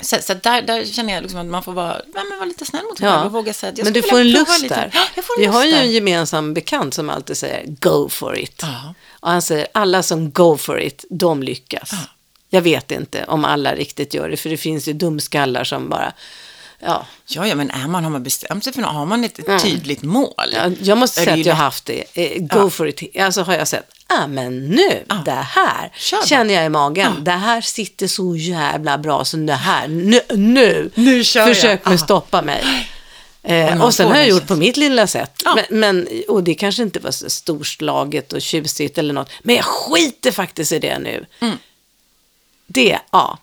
[0.00, 2.64] Så, så där, där känner jag liksom att man får vara, ja, men vara lite
[2.64, 3.12] snäll mot sig Ja.
[3.14, 4.74] själv och våga säga att jag Men du får en lust lite.
[4.74, 4.90] där.
[4.94, 5.80] Ja, jag får en Vi lust har ju där.
[5.82, 8.58] en gemensam bekant som alltid säger go for it.
[8.62, 8.94] Ja.
[9.20, 11.90] Och han säger alla som go for it, de lyckas.
[12.50, 16.12] Jag vet inte om alla riktigt gör det, för det finns ju dumskallar som bara,
[16.80, 17.06] ja.
[17.26, 20.02] Ja, ja, men är man, har man bestämt sig för något, har man ett tydligt
[20.02, 20.32] mål.
[20.52, 22.04] Ja, Jag måste säga att jag har haft det.
[22.14, 22.70] Eh, go Ja.
[22.70, 23.16] for it.
[23.20, 27.24] Alltså har jag sett, ah, men nu, det här Kör känner jag i magen.
[27.24, 31.48] Det här sitter så jävla bra, så det här, nu, nu, Nu jag.
[31.48, 31.98] försök mig Ah.
[31.98, 32.64] stoppa mig.
[33.42, 35.42] Eh, och sen har jag gjort på mitt lilla sätt.
[35.44, 35.54] Ja.
[35.70, 39.30] Men, men, och det kanske inte var så storslaget och tjusigt eller något.
[39.42, 41.26] Men jag skiter faktiskt i det nu.
[41.40, 41.56] Mm.
[42.66, 43.38] Det, ja.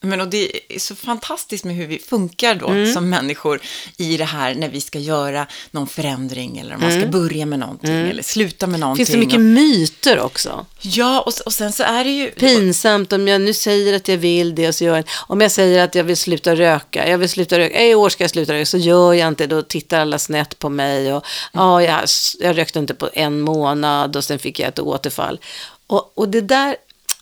[0.00, 2.92] Men och det är så fantastiskt med hur vi funkar då Mm.
[2.92, 3.60] som människor
[3.96, 7.58] i det här när vi ska göra någon förändring eller om man ska börja med
[7.58, 9.02] någonting eller sluta med någonting.
[9.02, 9.06] Mm.
[9.06, 10.66] Finns det mycket myter också?
[10.80, 12.30] ja, och, och sen så är det ju...
[12.30, 15.50] pinsamt om jag nu säger att jag vill det och så gör jag Om jag
[15.50, 18.52] säger att jag vill sluta röka, jag vill sluta röka, i år ska jag sluta
[18.52, 19.46] röka, så gör jag inte.
[19.46, 22.00] Då tittar alla snett på mig och ja, jag,
[22.40, 25.40] jag rökte inte på en månad och sen fick jag ett återfall.
[25.86, 26.76] Och, och det där,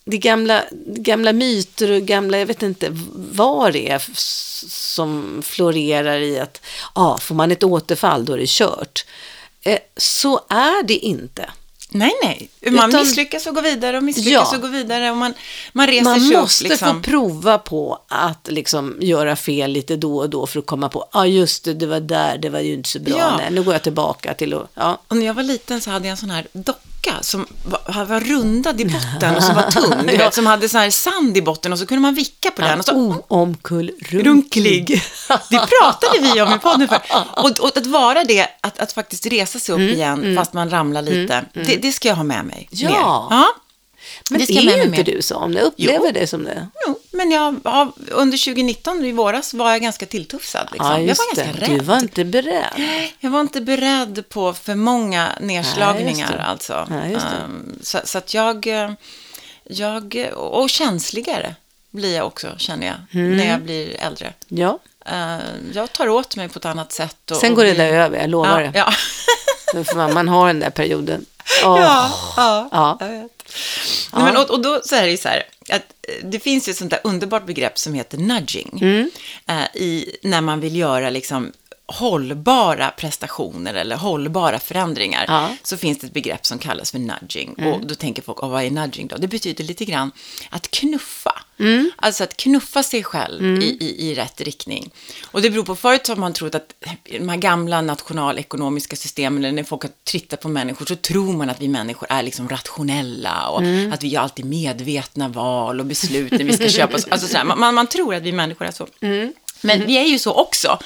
[0.07, 4.03] det gamla, gamla myter och gamla, jag vet inte vad det är
[4.69, 6.61] som florerar i att
[6.95, 9.05] ja, får man ett återfall då är det kört.
[9.62, 11.51] Eh, så är det inte.
[11.90, 12.49] Nej, nej.
[12.71, 14.57] Man Utan- misslyckas och går vidare och misslyckas Ja.
[14.57, 15.35] och går vidare och man,
[15.73, 16.71] man reser Man sig måste upp.
[16.71, 17.03] Liksom.
[17.03, 21.09] få prova på att liksom göra fel lite då och då för att komma på,
[21.12, 23.37] ja ah, just det, det var där, det var ju inte så bra, Ja.
[23.37, 24.99] nej, nu går jag tillbaka till att, ja.
[25.09, 26.47] Och när jag var liten så hade jag en sån här
[27.07, 29.92] docka som var, var rundad i botten och som var tung.
[30.16, 30.25] Ja.
[30.25, 32.79] vet, som hade så här sand i botten och så kunde man vicka på den.
[32.79, 34.27] Och så, Oomkullrunklig.
[34.27, 35.03] runklig.
[35.51, 37.01] Det pratade vi om i podden för.
[37.37, 40.71] Och, och att vara det, att, att faktiskt resa sig upp Mm, igen fast man
[40.71, 42.69] ramlar lite, Det, det ska jag ha med mig.
[42.71, 42.88] Ja.
[42.88, 42.97] Mer.
[43.37, 43.47] ja.
[44.31, 46.11] Men det det är mig inte du som det, upplever Jo.
[46.14, 46.66] det som det.
[46.87, 50.68] Jo, men jag, ja, under 2019 i våras var jag ganska tilltufsad.
[50.72, 50.90] Liksom.
[50.90, 51.66] Ja, jag var ganska det.
[51.66, 51.79] rädd.
[51.79, 52.98] Du var inte beredd.
[53.20, 56.42] Jag var inte beredd på för många nedslagningar det.
[56.42, 56.87] alltså.
[56.88, 56.94] Det.
[56.94, 58.66] Ehm, så, så att jag,
[59.68, 61.55] Jag, och känsligare
[61.90, 63.37] blir jag också, känner jag, Mm.
[63.37, 64.33] när jag blir äldre.
[64.48, 64.79] Ja.
[65.07, 65.38] Eh,
[65.74, 67.31] jag tar åt mig på ett annat sätt.
[67.31, 69.85] Och, Sen och går det blir- där över, jag lovar ja, det.
[69.94, 70.09] ja.
[70.14, 71.26] Man har den där perioden.
[71.62, 72.96] Ja, ja, Ja.
[73.00, 73.30] jag vet.
[74.12, 76.70] Nej, men, och, och då så är det så här, att eh, det finns ju
[76.70, 78.78] ett sånt där underbart begrepp som heter nudging.
[78.82, 79.11] Mm.
[79.46, 81.52] Eh, i, när man vill göra liksom
[81.88, 85.44] hållbara prestationer eller hållbara förändringar Ja.
[85.44, 85.57] Mm.
[85.62, 87.55] så finns det ett begrepp som kallas för nudging.
[87.55, 89.16] Och då tänker folk, oh, vad är nudging då?
[89.16, 90.12] Det betyder lite grann
[90.51, 91.33] att knuffa.
[91.59, 91.90] Mm.
[91.96, 94.90] Alltså att knuffa sig själv i, i, i rätt riktning.
[95.31, 96.75] Och det beror på, förut har man trott att
[97.11, 101.51] de här gamla nationalekonomiska systemen, eller när folk har tittat på människor, så tror man
[101.51, 103.92] att vi människor är liksom rationella och Mm.
[103.92, 106.99] att vi gör alltid medvetna val och beslut när vi ska köpa.
[107.11, 108.87] Alltså sådär, man, man tror att vi människor är så.
[109.64, 109.79] Mm.
[109.79, 110.79] Men vi är ju så också.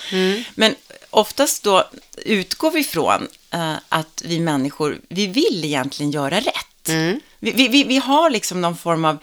[0.55, 0.75] Men
[1.11, 1.85] oftast då
[2.17, 6.89] utgår vi från eh, att vi människor, vi vill egentligen göra rätt.
[6.89, 7.21] Mm.
[7.39, 9.19] Vi, vi, vi, har liksom någon form av,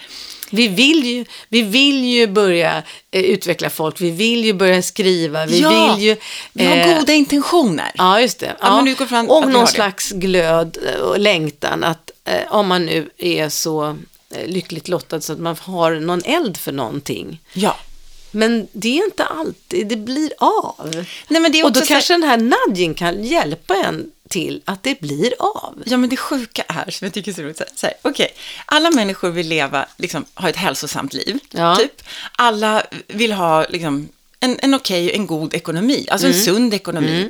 [0.50, 5.46] Vi vill ju, vi vill ju börja eh, utveckla folk, vi vill ju börja skriva,
[5.46, 6.16] vi ja, vill ju...
[6.54, 7.92] vi har eh, goda intentioner.
[7.96, 8.56] Ja, just det.
[8.60, 13.10] Ja, går fram- och någon slags glöd eh, och längtan att eh, om man nu
[13.18, 13.98] är så
[14.30, 17.40] eh, lyckligt lottad så att man har någon eld för någonting.
[17.54, 17.78] Ja.
[18.32, 21.06] Men det är inte alltid det blir av.
[21.28, 22.38] Nej, men det är och då så här- kanske den här
[22.68, 25.84] nudging kan hjälpa en till att det blir av.
[25.86, 28.28] Ja, men det sjuka är, som jag tycker är så roligt, så här, okej,
[28.66, 31.76] alla människor vill leva, liksom, ha ett hälsosamt liv, Ja.
[31.76, 32.02] typ.
[32.38, 34.10] Alla vill ha, liksom,
[34.40, 36.38] en, en okej, en god ekonomi, alltså Mm.
[36.40, 37.30] en sund ekonomi.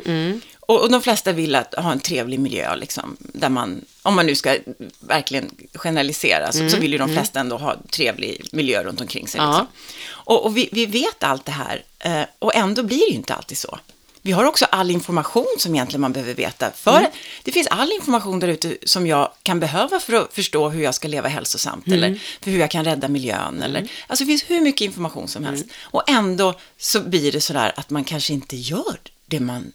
[0.68, 4.26] Och, och de flesta vill att, ha en trevlig miljö, liksom, där man, om man
[4.26, 4.58] nu ska
[5.00, 9.40] verkligen generalisera, så, så vill ju de flesta ändå ha trevlig miljö runt omkring sig.
[9.40, 9.52] Mm.
[9.52, 9.58] Ja.
[9.60, 9.68] Liksom.
[10.10, 13.34] Och, och vi, vi vet allt det här, eh, och ändå blir det ju inte
[13.34, 13.80] alltid så.
[14.22, 16.72] Vi har också all information som egentligen man behöver veta.
[16.72, 17.12] För Mm.
[17.44, 20.96] det finns all information där ute som jag kan behöva för att förstå hur jag
[20.96, 21.98] ska leva hälsosamt Mm.
[22.04, 23.62] eller för hur jag kan rädda miljön.
[23.62, 25.66] Eller, alltså det finns hur mycket information som helst.
[25.82, 29.72] Och ändå så blir det sådär att man kanske inte gör det man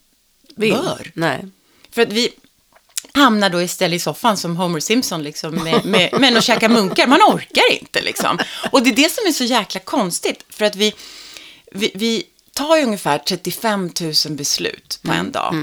[0.56, 0.72] Vill.
[0.72, 1.10] bör.
[1.14, 1.44] Nej.
[1.90, 2.28] För att vi
[3.14, 7.06] hamnar då istället i soffan som Homer Simpson liksom, med, med män och käkar munkar.
[7.06, 8.38] Man orkar inte liksom.
[8.70, 10.44] Och det är det som är så jäkla konstigt.
[10.48, 10.94] För att vi,
[11.72, 15.54] vi, vi tar ju ungefär 35 000 beslut på en dag.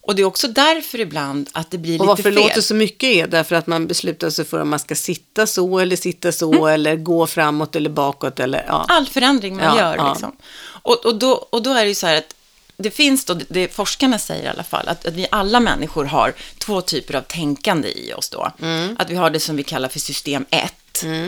[0.00, 2.34] Och det är också därför ibland att det blir Och lite varför fel.
[2.34, 5.46] det låter så mycket är därför att man beslutar sig för om man ska sitta
[5.46, 6.64] så eller sitta så Mm.
[6.66, 8.86] eller gå framåt eller bakåt eller ja.
[8.88, 9.96] all förändring man Ja, gör.
[9.96, 10.10] ja.
[10.12, 10.36] Liksom.
[10.66, 12.34] Och, och, då, och då är det ju så här att
[12.78, 16.34] det finns då, det forskarna säger i alla fall, att, att vi alla människor har
[16.58, 18.52] två typer av tänkande i oss då.
[18.62, 18.96] Mm.
[18.98, 20.74] Att vi har det som vi kallar för system 1,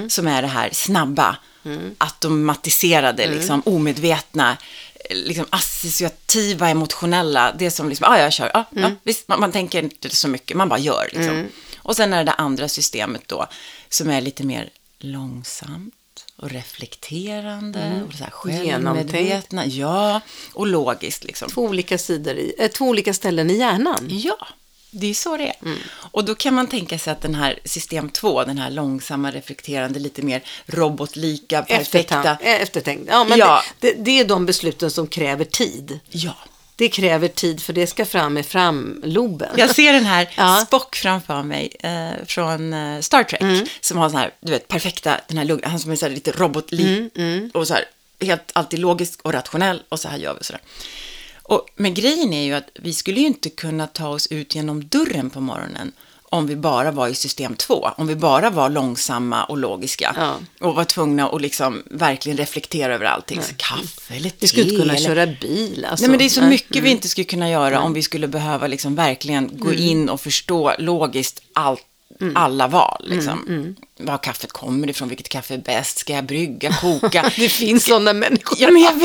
[0.08, 1.36] som är det här snabba,
[1.98, 3.36] automatiserade, Mm.
[3.38, 4.56] liksom, omedvetna,
[5.10, 8.84] eh, liksom associativa, emotionella, det som liksom, ja, jag kör, ja, Mm.
[8.84, 11.46] ja visst, man, man tänker inte så mycket, man bara gör liksom.
[11.78, 13.46] Och sen är det det andra systemet då,
[13.88, 15.94] som är lite mer långsamt
[16.36, 18.94] och reflekterande och så här Mm.
[18.94, 19.66] Självmedvetna.
[19.66, 20.20] Ja,
[20.52, 21.48] och logiskt liksom.
[21.50, 24.08] Två olika sidor i, eh, två olika ställen i hjärnan.
[24.10, 24.38] Ja,
[24.90, 25.54] det är så det är.
[25.62, 25.78] Mm.
[26.10, 29.98] Och då kan man tänka sig att den här system 2, den här långsamma, reflekterande,
[29.98, 32.14] lite mer robotlika, perfekta.
[32.22, 33.04] Eftertan- eh, eftertänkt.
[33.08, 33.62] Ja, men Ja.
[33.80, 36.00] Det, det, det är de besluten som kräver tid.
[36.10, 36.36] Ja.
[36.78, 39.48] Det kräver tid för det ska fram i framloben.
[39.56, 40.62] Jag ser den här Ja.
[40.66, 43.40] Spock framför mig eh, från eh, Star Trek.
[43.40, 43.66] Mm.
[43.80, 46.12] Som har sån här, du vet, perfekta, den här lugn, han som är så här
[46.12, 47.12] lite robotlik.
[47.16, 47.84] Mm, Och så här,
[48.20, 49.82] helt alltid logisk och rationell.
[49.88, 50.60] Och så här gör vi sådär.
[51.42, 54.88] Och, men grejen är ju att vi skulle ju inte kunna ta oss ut genom
[54.88, 55.92] dörren på morgonen
[56.30, 60.34] om vi bara var i system 2, om vi bara var långsamma och logiska Ja.
[60.68, 63.42] och var tvungna att liksom verkligen reflektera över allting.
[63.42, 65.86] Så kaffe eller te Vi skulle inte kunna eller köra bil.
[65.90, 66.02] Alltså.
[66.02, 66.50] Nej, men det är så Nej.
[66.50, 69.80] mycket vi inte skulle kunna göra om vi skulle behöva liksom verkligen gå Mm.
[69.82, 71.84] in och förstå logiskt allt,
[72.34, 73.04] alla val.
[73.08, 73.76] Liksom.
[74.00, 77.32] Var kaffet kommer ifrån, vilket kaffe är bäst, ska jag brygga, koka?
[77.36, 78.58] Det finns sådana människor.
[78.60, 78.92] ja, men jag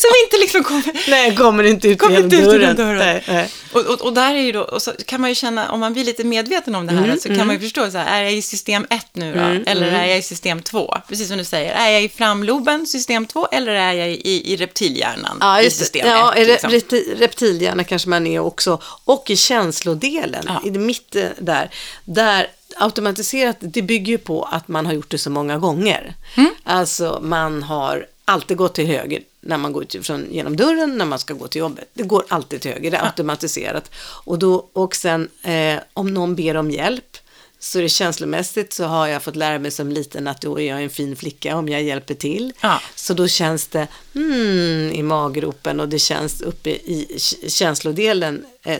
[0.00, 1.10] som inte liksom kommer...
[1.10, 2.76] Nej, kommer inte ut Kommer genom inte ut genom dörren.
[2.76, 2.98] dörren.
[2.98, 3.48] Nej, nej.
[3.72, 5.92] Och, och, och där är ju då, och så kan man ju känna, om man
[5.92, 8.22] blir lite medveten om det Mm, här, så kan man ju förstå, så här, är
[8.22, 9.70] jag i system 1 nu då?
[9.70, 10.94] eller är jag i system 2?
[11.08, 14.56] Precis som du säger, är jag i framloben, system 2, eller är jag i, i
[14.56, 15.84] reptilhjärnan, Ja, i just det.
[15.84, 16.38] system Ja, 1?
[16.38, 16.70] i Liksom?
[16.70, 18.80] repti- reptilhjärna kanske man är också.
[19.04, 20.62] Och i känslodelen, Ja.
[20.64, 21.70] i det mitt eh, där.
[22.04, 26.14] Där automatiserat, det bygger ju på att man har gjort det så många gånger.
[26.36, 26.50] Mm.
[26.64, 31.04] Alltså man har alltid gått till höger när man går ut från, genom dörren när
[31.04, 31.88] man ska gå till jobbet.
[31.94, 33.90] Det går alltid till höger, det är automatiserat.
[34.24, 37.16] Och, då, och sen eh, om någon ber om hjälp
[37.58, 40.68] så är det känslomässigt så har jag fått lära mig som liten att då är
[40.68, 42.52] jag en fin flicka om jag hjälper till.
[42.60, 42.80] Ja.
[42.94, 48.78] Så då känns det hmm, i maggropen och det känns uppe i k- känslodelen eh,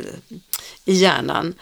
[0.85, 1.55] i hjärnan.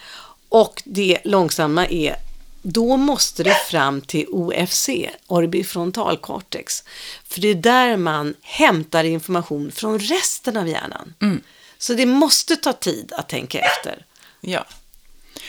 [0.53, 2.15] Och det långsamma är
[2.61, 4.89] då måste det fram till OFC,
[5.27, 6.83] orbifrontalcortex.
[7.27, 11.13] För det är där man hämtar information från resten av hjärnan.
[11.77, 14.05] Så det måste ta tid att tänka efter.
[14.41, 14.65] Ja.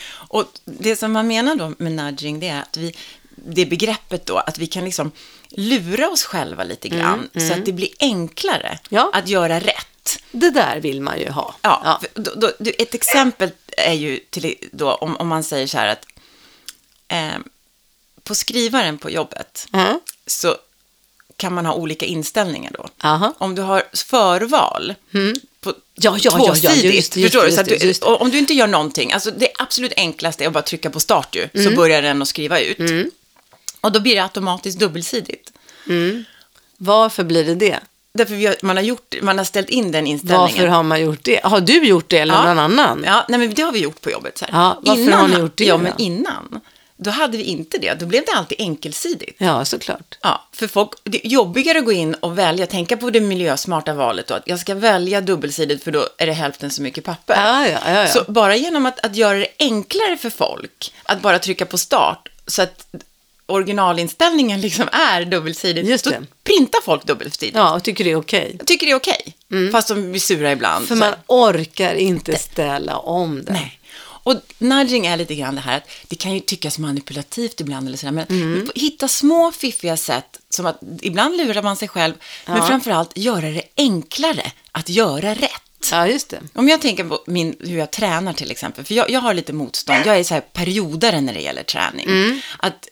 [0.09, 2.95] Och det som man menar då med nudging, det är att vi,
[3.35, 5.11] det begreppet då, att vi kan liksom
[5.49, 9.11] lura oss själva lite grann, så att det blir enklare Ja.
[9.13, 10.19] att göra rätt.
[10.31, 11.55] Det där vill man ju ha.
[11.61, 15.77] Ja, för Då, då, ett exempel är ju till, då, om, om man säger så
[15.77, 16.05] här att
[17.07, 17.39] eh,
[18.23, 19.99] på skrivaren på jobbet Ja.
[20.27, 20.57] så
[21.37, 22.87] kan man ha olika inställningar då.
[23.07, 23.33] Aha.
[23.37, 24.95] Om du har förval
[25.61, 27.93] på Ja, ja, ja, ja, tvåsidigt, just det, just förstår du?
[27.93, 30.99] Så Om du inte gör någonting, alltså det absolut enklaste är att bara trycka på
[30.99, 31.69] start ju, Mm.
[31.71, 32.77] så börjar den att skriva ut.
[33.81, 35.51] Och då blir det automatiskt dubbelsidigt.
[36.77, 37.79] Varför blir det det?
[38.17, 40.41] Därför har, man, har gjort, man har ställt in den inställningen.
[40.41, 41.39] Varför har man gjort det?
[41.43, 42.43] Har du gjort det eller Ja.
[42.43, 43.03] någon annan?
[43.05, 44.37] Ja, nej, men det har vi gjort på jobbet.
[44.37, 44.51] Så här.
[44.53, 46.61] Ja, varför har ni gjort det Ja, men innan,
[46.97, 47.99] då hade vi inte det.
[47.99, 49.35] Då blev det alltid enkelsidigt.
[49.37, 50.17] Ja, såklart.
[50.21, 53.93] Ja, för folk, det är jobbigare att gå in och välja, tänka på det miljösmarta
[53.93, 57.33] valet då, att jag ska välja dubbelsidigt för då är det hälften så mycket papper.
[57.35, 58.07] Ja, ja, ja, ja.
[58.07, 62.29] Så bara genom att, att göra det enklare för folk, att bara trycka på start,
[62.47, 62.87] så att
[63.45, 66.23] originalinställningen liksom är dubbelsidigt, Just då det.
[66.43, 67.55] printar folk dubbelsidigt.
[67.57, 68.55] Ja, och tycker det är okej.
[68.57, 69.35] Jag tycker det är okej,
[69.71, 70.85] fast de blir sura ibland.
[70.85, 70.87] Mm.
[70.87, 73.51] För så man orkar inte ställa om det.
[73.53, 73.79] Nej.
[73.99, 77.97] Och nudging är lite grann det här att det kan ju tyckas manipulativt ibland eller
[77.97, 78.69] sådär, men Mm.
[78.75, 82.13] hitta små fiffiga sätt som att ibland lurar man sig själv,
[82.45, 85.51] men framförallt göra det enklare att göra rätt.
[85.91, 86.39] Ja, just det.
[86.53, 89.53] Om jag tänker på min, hur jag tränar till exempel, för jag, jag har lite
[89.53, 92.05] motstånd, jag är så här periodare när det gäller träning.
[92.05, 92.39] Mm.
[92.57, 92.87] Att,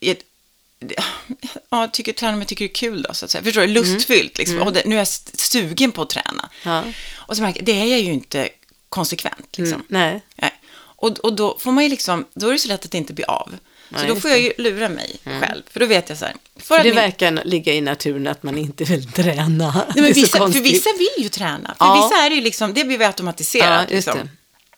[1.70, 3.44] ja, tycker träna, men jag tycker det är kul då, så att säga.
[3.44, 3.68] Förstår du?
[3.68, 4.60] Lustfyllt, liksom.
[4.62, 6.50] Och det, nu är jag sugen på att träna.
[6.64, 6.84] Ja.
[7.16, 8.50] Och så märker jag, det är jag ju inte
[8.90, 9.74] konsekvent, liksom.
[9.76, 10.22] Mm, nej.
[10.36, 10.52] Nej.
[10.76, 13.14] Och, och då får man ju liksom, då är det så lätt att det inte
[13.14, 13.50] blir av.
[13.90, 16.36] Så Nej, då får jag ju lura mig själv, för då vet jag så här.
[16.58, 19.86] För det min- verkar ligga i naturen att man inte vill träna.
[19.96, 21.76] Nej, men vissa, för vissa vill ju träna.
[21.78, 22.10] För Ja.
[22.10, 23.88] vissa är det ju liksom, det blir vi automatiserat.
[23.90, 24.30] Ja, liksom.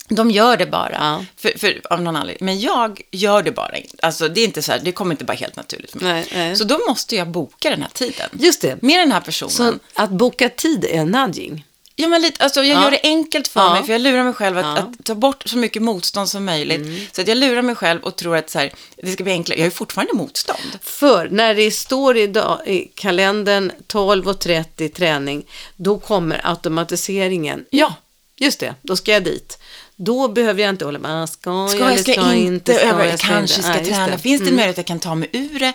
[0.10, 1.26] De gör det bara, Ja.
[1.38, 2.46] för, för, av någon anledning.
[2.46, 3.76] Men jag gör det bara.
[4.02, 6.13] Alltså, det är inte så här, det kommer inte bara helt naturligt för mig.
[6.13, 6.56] Nej, nej.
[6.56, 8.30] Så då måste jag boka den här tiden.
[8.39, 8.82] Just det.
[8.82, 9.52] Med den här personen.
[9.52, 11.65] Så att boka tid är nudging.
[11.98, 12.84] Ja, men lite, alltså, jag Ja.
[12.84, 13.74] gör det enkelt för Ja.
[13.74, 14.65] mig, för jag lurar mig själv att.
[14.65, 14.78] Mm.
[15.00, 17.15] att ta bort så mycket motstånd som möjligt.
[17.15, 19.60] Så att jag lurar mig själv och tror att så här, det ska bli enklare.
[19.60, 20.80] Jag ju fortfarande motstånd.
[20.82, 27.65] För när det står i, dag, i kalendern 12.30 träning, då kommer automatiseringen.
[27.70, 27.94] Ja,
[28.38, 29.58] just det, då ska jag dit.
[29.97, 32.29] Då behöver jag inte hålla med, "Ah, ska, Ska jag jag, eller ska ska jag
[32.29, 33.53] jag inte, Ska över, jag, kanske inte?
[33.53, 34.17] ska Nej, just träna.
[34.17, 34.55] Finns det Mm.
[34.55, 35.73] möjlighet att jag kan ta mig ur det?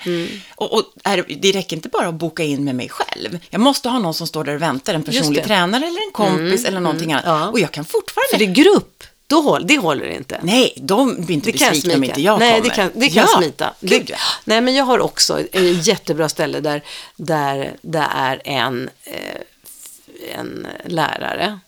[0.55, 3.39] Och, och är, det- räcker inte bara att boka in med mig själv.
[3.51, 5.39] Jag måste ha någon som står där och väntar, en personlig.
[5.39, 7.25] Mm, tränare eller en kompis eller någonting annat.
[7.27, 7.49] ja.
[7.49, 8.29] Och jag kan fortfarande...
[8.31, 10.41] För det är grupp, då håll, det håller inte.
[10.43, 12.65] Nej, de blir inte Det besvikna om inte jag Nej, kommer.
[12.71, 13.75] det kan, det kan ja, smita.
[13.81, 14.17] Det, ja.
[14.45, 16.83] nej, men jag har också ett jättebra ställe där,
[17.17, 21.59] där det är en, eh, en lärare.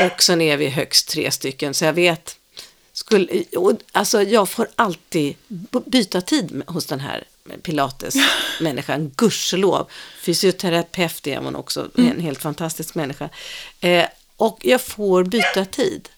[0.00, 2.36] Och sen är vi högst tre stycken, så jag vet.
[2.92, 3.44] Skulle,
[3.92, 5.34] alltså jag får alltid
[5.86, 7.24] byta tid hos den här
[7.62, 9.86] pilatesmänniskan, gudskelov.
[10.22, 13.28] Fysioterapeut är hon också, en helt fantastisk människa.
[13.80, 14.04] Eh,
[14.36, 16.08] och jag får byta tid.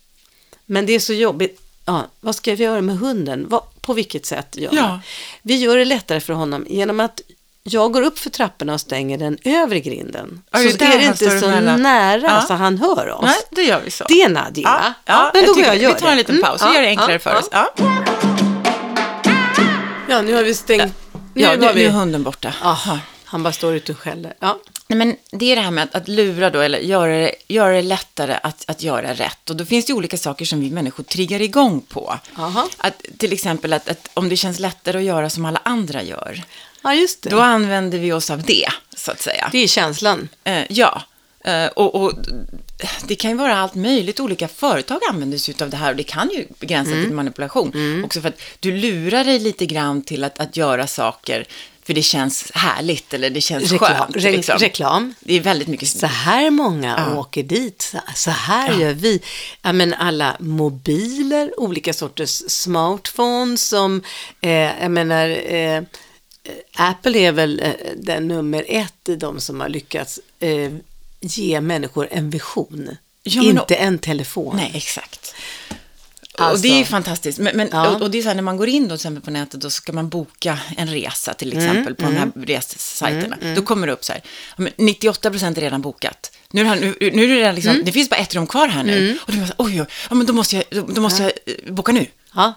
[0.66, 1.60] Men det är så jobbigt.
[1.84, 3.46] Ja, vad ska vi göra med hunden?
[3.48, 5.00] Vad, på vilket sätt gör Ja.
[5.42, 7.20] Vi gör det lättare för honom genom att
[7.62, 10.42] jag går upp för trapporna och stänger den övre grinden.
[10.50, 11.82] Ja, det är så är det inte så emellan.
[11.82, 12.40] nära Ja.
[12.40, 13.22] så han hör oss.
[13.24, 14.04] Nej, det gör vi så.
[14.08, 16.16] Det är Nadja, Ja, ja, men då jag går jag tycker- gör Vi tar en
[16.16, 17.38] liten Mm, paus ja, gör det enklare för ja.
[17.38, 17.48] oss.
[20.08, 20.22] Ja.
[20.22, 20.94] Nu har vi stängt.
[21.34, 21.84] Nu, Ja, nu, nu vi...
[21.84, 22.54] är hunden borta.
[22.62, 24.34] Ah, han bara står ute och skäller.
[24.40, 24.58] Ja.
[24.88, 27.72] Nej, men det är det här med att, att lura då, eller göra det, göra
[27.72, 29.50] det lättare att, att göra rätt.
[29.50, 32.18] Och då finns det olika saker som vi människor triggar igång på.
[32.38, 32.68] Aha.
[32.78, 36.42] Att, till exempel att, att om det känns lättare att göra som alla andra gör,
[36.82, 37.30] ja, just det.
[37.30, 39.48] då använder vi oss av det, så att säga.
[39.52, 40.28] Det är känslan.
[40.44, 41.02] Eh, ja,
[41.44, 42.12] eh, och, och
[43.04, 44.20] det kan ju vara allt möjligt.
[44.20, 47.04] Olika företag använder sig av det här och det kan ju begränsa Mm.
[47.04, 48.02] till manipulation.
[48.04, 51.46] Också för att du lurar dig lite grann till att, att göra saker
[51.82, 53.96] för det känns härligt eller det känns Reklam.
[53.96, 54.16] skönt.
[54.16, 54.58] Re- liksom.
[54.58, 55.14] reklam.
[55.20, 59.22] Det är väldigt mycket Så här många åker dit, så, här gör vi.
[59.62, 64.02] Ja, men alla mobiler, olika sorters smartphones som,
[64.40, 64.50] eh,
[64.82, 65.82] jag menar, eh,
[66.74, 70.72] Apple är väl eh, den nummer ett i de som har lyckats eh,
[71.20, 72.96] ge människor en vision.
[73.22, 74.56] Ja, Inte en telefon.
[74.56, 75.34] Nej, exakt.
[76.34, 77.38] Alltså- och det är ju fantastiskt.
[77.38, 77.88] Men, men, Ja.
[77.88, 79.60] och, och det är så här, när man går in då till exempel på nätet,
[79.60, 83.36] då ska man boka en resa till exempel på de här ressajterna.
[83.54, 84.22] Då kommer det upp så här,
[84.56, 86.32] ja, men 98 procent är redan bokat.
[86.50, 89.18] Nu nu, nu är det redan liksom, det finns bara ett rum kvar här nu.
[89.26, 89.50] Och då oj,
[89.80, 92.06] oj, ja, men då måste jag, då, då måste jag eh, boka nu.
[92.34, 92.54] Ja.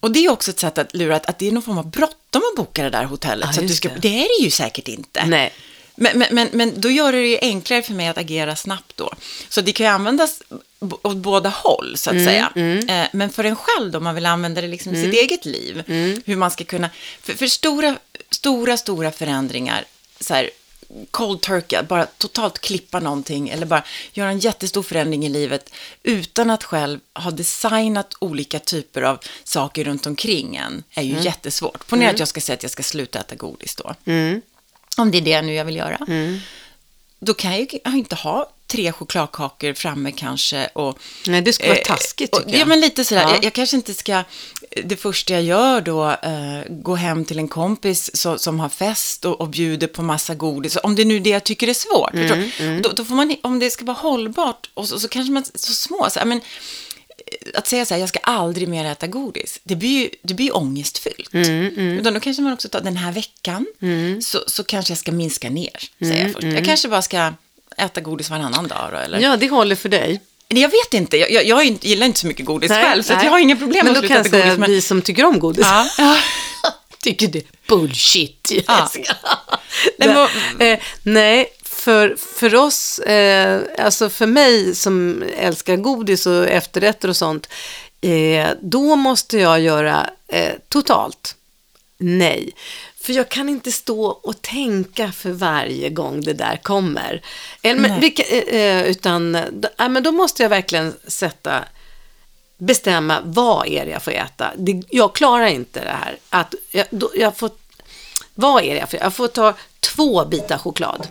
[0.00, 1.90] Och det är också ett sätt att lura att, att det är någon form av
[1.90, 3.48] bråttom att boka det där hotellet.
[3.52, 3.98] Ja, så du ska, det.
[4.00, 4.24] det.
[4.24, 5.26] är det ju säkert inte.
[5.26, 5.52] Nej.
[5.94, 9.12] Men, men, men, men då gör det ju enklare för mig att agera snabbt då.
[9.48, 10.42] Så det kan ju användas
[11.02, 12.52] åt båda håll, så att säga.
[12.88, 15.44] Eh, men för en själv då, om man vill använda det liksom i sitt eget
[15.44, 15.82] liv,
[16.24, 16.90] hur man ska kunna...
[17.22, 17.96] För, för stora,
[18.30, 19.84] stora, stora förändringar,
[20.20, 20.50] så här,
[21.10, 25.72] cold turkey, bara totalt klippa någonting eller bara göra en jättestor förändring i livet
[26.02, 31.86] utan att själv ha designat olika typer av saker runt omkring en är ju jättesvårt.
[31.86, 33.94] Ponera att jag ska säga att jag ska sluta äta godis då.
[34.96, 35.98] Om det är det nu jag vill göra.
[37.18, 40.98] Då kan jag ju inte ha tre chokladkakor framme kanske och...
[41.26, 42.60] Nej, det skulle vara eh, taskigt, och- tycker jag.
[42.60, 43.22] Ja, men lite sådär.
[43.22, 43.34] Ja.
[43.34, 44.22] Jag, jag kanske inte ska...
[44.84, 49.24] Det första jag gör då, eh, gå hem till en kompis så, som har fest
[49.24, 50.78] och, och bjuder på massa godis.
[50.82, 52.14] Om det nu är det jag tycker är svårt.
[52.14, 52.80] Mm, du?
[52.80, 55.72] Då, då får man, om det ska vara hållbart, och så, så kanske man, så
[55.72, 59.76] små, så, men, eh, att säga så här, jag ska aldrig mer äta godis, det
[59.76, 61.34] blir ju, det blir ångestfyllt.
[61.34, 63.66] Mm, Utan då kanske man också tar, den här veckan,
[64.22, 66.44] så, så kanske jag ska minska ner, säger Mm, jag först.
[66.44, 67.32] Jag kanske bara ska
[67.78, 69.20] äta godis varannan dag då, eller?
[69.20, 70.20] Ja, det håller för dig.
[70.48, 73.24] Jag vet inte, jag, jag, jag gillar inte så mycket godis Nej, själv, så att
[73.24, 74.58] jag har inga problem men med att då sluta kan äta jag säga godis.
[74.58, 74.70] Men...
[74.70, 75.66] vi som tycker om godis.
[75.66, 76.16] Ja, ja.
[77.02, 78.52] tycker det är bullshit.
[78.66, 78.90] Ja.
[79.98, 81.48] Nej, men eh, nej
[81.86, 87.48] för, för oss, eh, alltså för mig som älskar godis och efterrätter och sånt,
[88.00, 91.36] eh, då måste jag göra eh, totalt
[91.98, 92.52] nej.
[93.06, 97.22] För jag kan inte stå och tänka för varje gång det där kommer.
[97.62, 98.00] Eller, men, Nej.
[98.00, 101.64] vilka, eh, eh, utan, då, ja, men då måste jag verkligen sätta
[102.58, 104.52] bestämma vad är det jag får äta.
[104.56, 106.18] Det, jag klarar inte det här.
[106.30, 107.50] Att jag, då, jag får,
[108.34, 111.08] vad är det jag får Jag får ta två bitar choklad.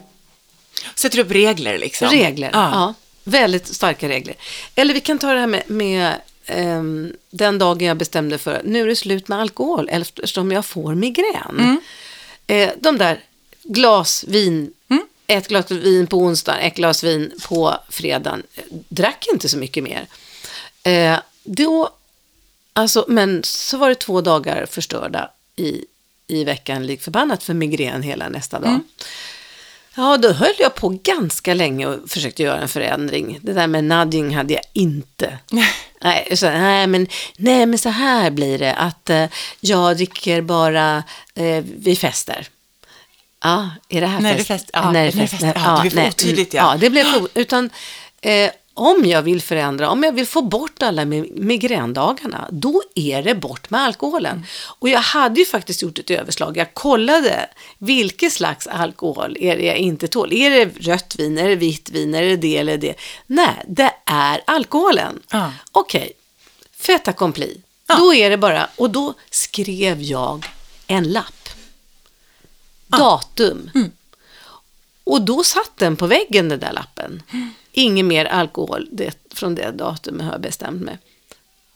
[0.95, 2.09] Sätter upp regler liksom.
[2.09, 2.69] Regler, ja.
[2.73, 2.93] Ja.
[3.23, 4.35] Väldigt starka regler.
[4.75, 6.15] Eller vi kan ta det här med, med
[6.45, 10.95] ehm, den dagen jag bestämde för nu är det slut med alkohol eftersom jag får
[10.95, 11.79] migrän.
[12.47, 13.23] Eh, de där
[13.63, 14.73] glas vin,
[15.27, 18.43] ett glas vin på onsdagen, ett glas vin på fredagen.
[18.89, 20.07] Drack inte så mycket mer.
[20.83, 21.89] Eh, då,
[22.73, 25.85] alltså, men så var det två dagar förstörda i,
[26.27, 28.79] i veckan lik förbannat för migrän hela nästa dag.
[29.95, 33.39] Ja, då höll jag på ganska länge och försökte göra en förändring.
[33.41, 35.37] Det där med nudging hade jag inte.
[36.05, 39.25] Nej, så, nej, men, nej, men så här blir det att eh,
[39.59, 41.03] jag dricker bara
[41.35, 42.47] eh, vid fester.
[43.43, 44.69] Ja, är det här När det är fest?
[44.73, 45.31] ja, när det fest.
[45.31, 46.71] fest, ja, det nej, otydligt, mm, ja.
[46.71, 47.69] Ja, det blev utan
[48.21, 53.23] eh, om jag vill förändra, om jag vill få bort alla mi- migrändagarna, då är
[53.23, 54.32] det bort med alkoholen.
[54.32, 54.45] Mm.
[54.80, 56.57] Och jag hade ju faktiskt gjort ett överslag.
[56.57, 60.34] Jag kollade vilket slags alkohol är det jag inte tål.
[60.34, 62.95] Är det rött vin, är det vitt vin, är det det eller det?
[63.28, 65.19] Nej, det är alkoholen.
[65.32, 65.53] Ja.
[65.71, 66.11] Okej,
[66.78, 67.61] fait accompli.
[67.88, 67.95] Ja.
[67.95, 70.45] Då är det bara, och då skrev jag
[70.88, 71.49] en lapp.
[72.88, 73.69] Datum.
[73.76, 73.91] Mm.
[75.03, 77.23] Och då satt den på väggen, den där lappen.
[77.78, 80.97] Ingen mer alkohol det, från det datumet har jag bestämt mig.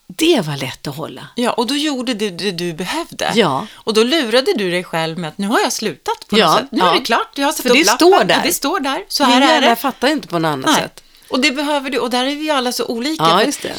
[0.08, 1.28] Det var lätt att hålla.
[1.36, 3.32] Ja, och då gjorde du det du behövde.
[3.36, 3.68] Ja.
[3.74, 6.60] Och då lurade du dig själv med att nu har jag slutat på Ja, något
[6.60, 6.68] sätt.
[6.72, 6.90] Nu ja.
[6.96, 7.98] är det klart, jag har satt För upp det lappen.
[8.08, 8.36] står där.
[8.36, 9.76] Ja, det står där, så Min här är hjärna det.
[9.76, 10.82] fattar inte på något annat Nej.
[10.82, 11.04] sätt.
[11.30, 13.24] Och det behöver du, och där är vi ju alla så olika.
[13.24, 13.74] Ja, just det.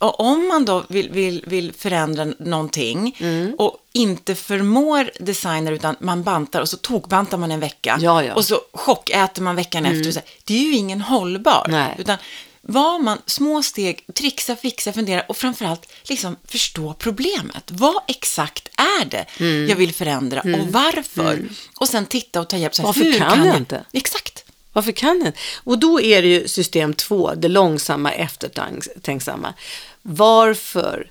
[0.00, 3.54] Och om man då vill, vill, vill förändra någonting Mm.
[3.58, 8.34] och inte förmår designer utan man bantar och så tokbantar man en vecka Ja, ja.
[8.34, 10.08] och så chockäter man veckan efter.
[10.08, 11.66] Och så, det är ju ingen hållbar.
[11.68, 11.94] Nej.
[11.98, 12.16] Utan
[12.60, 17.64] var man små steg, trixa, fixa, fundera och framförallt liksom förstå problemet.
[17.70, 19.68] Vad exakt är det Mm.
[19.68, 21.48] jag vill förändra och varför?
[21.80, 22.74] Och sen titta och ta hjälp.
[22.74, 23.84] Så här, Varför hur kan jag inte?
[23.92, 24.44] Exakt.
[24.72, 25.32] Varför kan den?
[25.64, 29.54] Och då är det ju system två, det långsamma eftertänksamma.
[30.02, 31.10] Varför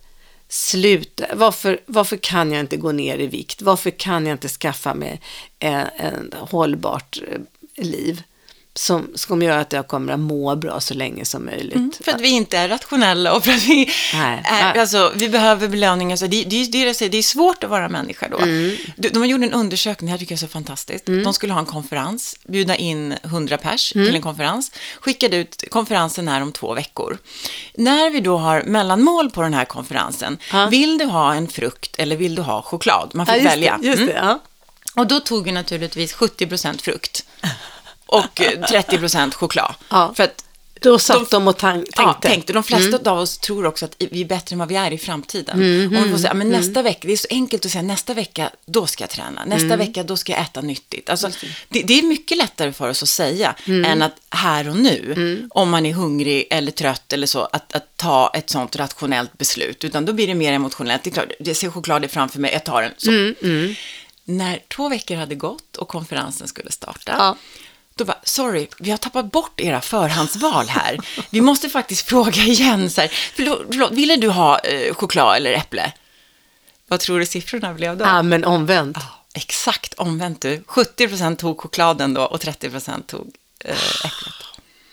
[0.50, 1.26] sluta?
[1.34, 3.62] Varför, varför kan jag inte gå ner i vikt?
[3.62, 5.22] Varför kan jag inte skaffa mig
[5.60, 8.24] en, hållbart eh, liv?
[8.80, 12.06] Som, som gör att jag kommer att må bra så länge som möjligt.
[12.06, 13.76] För att vi inte är rationella och för att vi,
[14.14, 14.42] Nej.
[14.46, 14.80] är, Nej.
[14.80, 16.16] alltså, vi behöver belöningar.
[16.16, 18.38] Så det, det, det, det, det är svårt att vara människa då.
[18.38, 18.76] Mm.
[18.98, 21.06] De, de gjorde en undersökning, det här tycker jag är så fantastiskt.
[21.06, 24.08] De skulle ha en konferens, bjuda in 100 pers Mm.
[24.08, 27.18] till en konferens, skickade ut konferensen här om två veckor.
[27.76, 30.68] När vi då har mellanmål på den här konferensen, Ja.
[30.68, 33.12] vill du ha en frukt eller vill du ha choklad?
[33.14, 33.78] Man Ja, fick just välja.
[33.82, 34.16] Det, just Mm.
[34.16, 34.40] ja.
[34.96, 37.26] Och då tog vi naturligtvis 70% frukt
[38.08, 39.76] och eh, 30% choklad.
[39.90, 40.14] Ja.
[40.16, 40.44] För att
[40.82, 42.02] Då satt de, och tan- tänkte.
[42.02, 42.54] Ja, tänkte.
[42.54, 44.98] De flesta av oss tror också att vi är bättre än vad vi är i
[44.98, 45.56] framtiden.
[45.98, 48.50] Om vi får säga, men nästa vecka, det är så enkelt att säga nästa vecka,
[48.66, 49.46] då ska jag träna.
[49.46, 51.10] Nästa vecka, då ska jag äta nyttigt.
[51.10, 51.30] Alltså,
[51.70, 55.70] det, det är mycket lättare för oss att säga än att här och nu, om
[55.70, 59.84] man är hungrig eller trött eller så, att, att ta ett sånt rationellt beslut.
[59.84, 61.04] Utan då blir det mer emotionellt.
[61.04, 62.94] Det är klart, jag ser choklad framför mig, jag tar den.
[64.30, 67.38] När två veckor hade gått och konferensen skulle starta, Ja.
[67.98, 70.98] Då bara, sorry, vi har tappat bort era förhandsval här.
[71.30, 72.90] Vi måste faktiskt fråga igen.
[72.90, 75.92] Så här, förlåt, förlåt, ville du ha eh, choklad eller äpple?
[76.88, 78.06] Vad tror du siffrorna blev då?
[78.06, 78.98] Ja, men omvänt.
[79.00, 80.58] Ja, exakt omvänt du.
[80.58, 83.76] 70% tog chokladen då och 30% tog eh,
[84.06, 84.34] äpplet.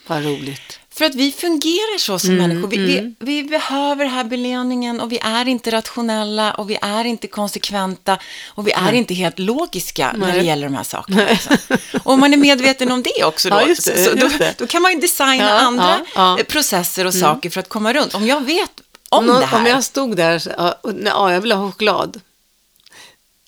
[0.07, 0.81] Vad roligt.
[0.97, 2.68] För att vi fungerar så som människor.
[2.68, 7.05] Vi, vi, vi behöver den här belöningen och vi är inte rationella och vi är
[7.05, 10.47] inte konsekventa och vi är inte helt logiska när det Nej.
[10.47, 11.24] gäller de här sakerna.
[11.30, 11.57] Liksom.
[12.05, 14.28] Och om man är medveten om det också då, Ja, det, så, så, då,
[14.59, 18.14] då kan man ju designa Ja, andra ja, processer och saker för att komma runt.
[18.14, 18.70] Om jag vet
[19.09, 19.59] om Nå- det här.
[19.59, 22.20] Om jag stod där ja, och nej, ja, jag vill ha choklad.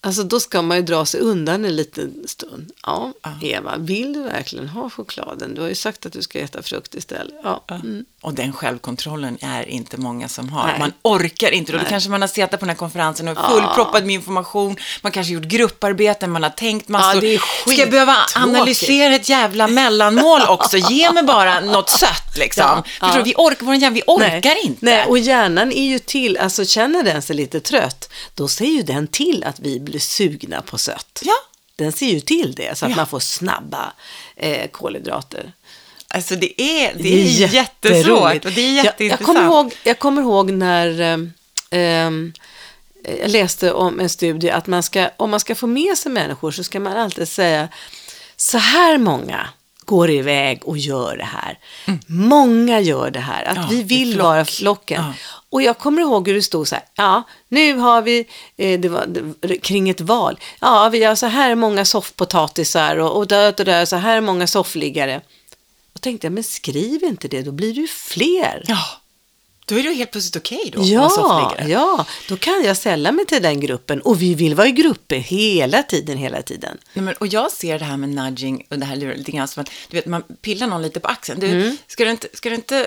[0.07, 2.71] Alltså då ska man ju dra sig undan en liten stund.
[2.83, 5.55] Ja, Eva, vill du verkligen ha chokladen?
[5.55, 7.35] Du har ju sagt att du ska äta frukt istället.
[7.43, 7.65] Ja.
[7.71, 8.05] Mm.
[8.21, 10.67] Och den självkontrollen är inte många som har.
[10.67, 10.79] Nej.
[10.79, 11.73] Man orkar inte.
[11.73, 14.77] Då, då kanske man har suttit på den här konferensen och är fullproppad med information.
[15.03, 17.15] Man kanske gjort grupparbeten, man har tänkt massor.
[17.15, 17.41] Ja, det är
[17.71, 20.77] Ska jag behöva analysera ett jävla mellanmål också?
[20.77, 22.65] Ge mig bara något sött liksom.
[22.67, 23.17] Ja, Förstår ja.
[23.17, 23.23] du?
[23.23, 24.85] Vi orkar, vår hjärna, vi orkar Nej, inte.
[24.85, 28.83] Nej, och hjärnan är ju till, alltså känner den sig lite trött, då ser ju
[28.83, 31.23] den till att vi blir sugna på sött.
[31.25, 31.35] Ja.
[31.77, 32.97] Den ser ju till det, så att Ja.
[32.97, 33.93] man får snabba
[34.37, 35.53] eh, kolhydrater.
[36.09, 39.11] Alltså det är, det är jättesvårt och det är Jag, jätteintressant.
[39.11, 41.01] jag, kommer ihåg, jag kommer ihåg när
[41.71, 42.33] ehm,
[43.21, 46.51] jag läste om en studie att man ska, om man ska få med sig människor
[46.51, 47.69] så ska man alltid säga
[48.37, 49.49] så här många
[49.87, 51.59] går iväg och gör det här.
[52.07, 53.45] Många gör det här.
[53.45, 53.63] Att Mm.
[53.63, 54.25] Ja, vi vill flock.
[54.25, 55.03] vara flocken.
[55.03, 55.13] Ja.
[55.51, 58.27] Och jag kommer ihåg hur det stod så här, ja, nu har vi,
[58.57, 59.07] eh, det var
[59.41, 63.65] det, kring ett val, ja, vi har så här många soffpotatisar och, och där och
[63.65, 65.21] där, så här många soffliggare.
[65.95, 68.65] Och tänkte jag, men skriv inte det, då blir det ju fler.
[68.67, 68.79] Ja,
[69.69, 70.81] då är det helt plötsligt okej då.
[70.81, 74.01] att vara Ja, ja, då kan jag sälla mig till den gruppen.
[74.01, 76.79] Och vi vill vara i grupper hela tiden, hela tiden.
[76.93, 79.49] Nej, men, och jag ser det här med nudging och det här lurar lite grann
[79.49, 81.41] som att du vet, man pillar någon lite på axeln.
[81.41, 81.77] Du, Mm.
[81.87, 82.79] ska du inte, ska du inte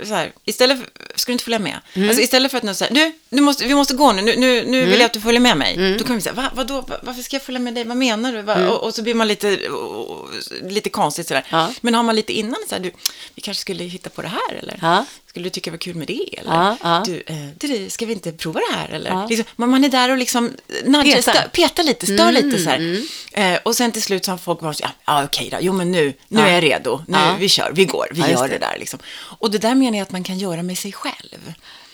[0.00, 1.78] eh, så här, istället för, ska du inte följa med?
[1.94, 2.08] Mm.
[2.08, 4.64] Alltså istället för att nu säga, du, du måste, vi måste gå nu, nu, nu,
[4.66, 5.74] nu vill jag att du följer med mig.
[5.74, 5.98] Mm.
[5.98, 8.32] Då kan vi säga, Va, vadå, Va- varför ska jag följa med dig, vad menar
[8.32, 8.42] du?
[8.42, 8.68] Va?
[8.70, 10.28] Och, och så blir man lite, och,
[10.62, 11.44] lite konstigt sådär.
[11.50, 11.72] Ja.
[11.80, 12.90] Men har man lite innan så här, du,
[13.34, 14.78] vi kanske skulle hitta på det här eller?
[14.82, 15.04] Ja.
[15.28, 16.38] Skulle du tycka det var kul med det?
[16.38, 16.54] Eller?
[16.54, 17.02] Ja, ja.
[17.06, 18.88] Du, eh, du, ska vi inte prova det här?
[18.88, 19.28] Eller?
[19.28, 20.52] Liksom, man, man är där och liksom
[20.84, 21.32] nudgar, Petar.
[21.32, 23.02] stö, petar lite, stör lite så här.
[23.32, 25.72] Eh, och sen till slut så har folk bara så ja, ja okej då, jo
[25.72, 28.54] men nu, nu är jag redo, nu, vi kör, vi går, vi gör det.
[28.54, 28.58] det.
[28.58, 28.98] där liksom.
[29.38, 31.05] Och det där menar jag att man kan göra med sig själv.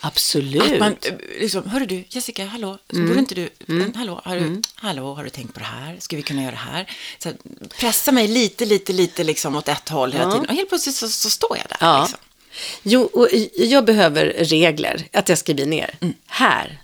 [0.00, 0.72] Absolut.
[0.72, 3.08] Att man, eh, liksom, hörru du, Jessica, hallå, Mm.
[3.08, 3.50] borde inte du,
[3.94, 5.96] hallå, har du, hallå, har du tänkt på det här?
[5.98, 6.90] Ska vi kunna göra det här?
[7.18, 7.30] Så,
[7.80, 10.30] pressa mig lite, lite, lite liksom åt ett håll hela Ja.
[10.30, 10.46] tiden.
[10.48, 11.76] Och helt plötsligt så, så står jag där.
[11.80, 12.00] Ja.
[12.02, 12.18] Liksom.
[12.82, 15.94] Jo, och jag behöver regler, att jag skriver ner.
[16.00, 16.14] Mm.
[16.26, 16.78] Här.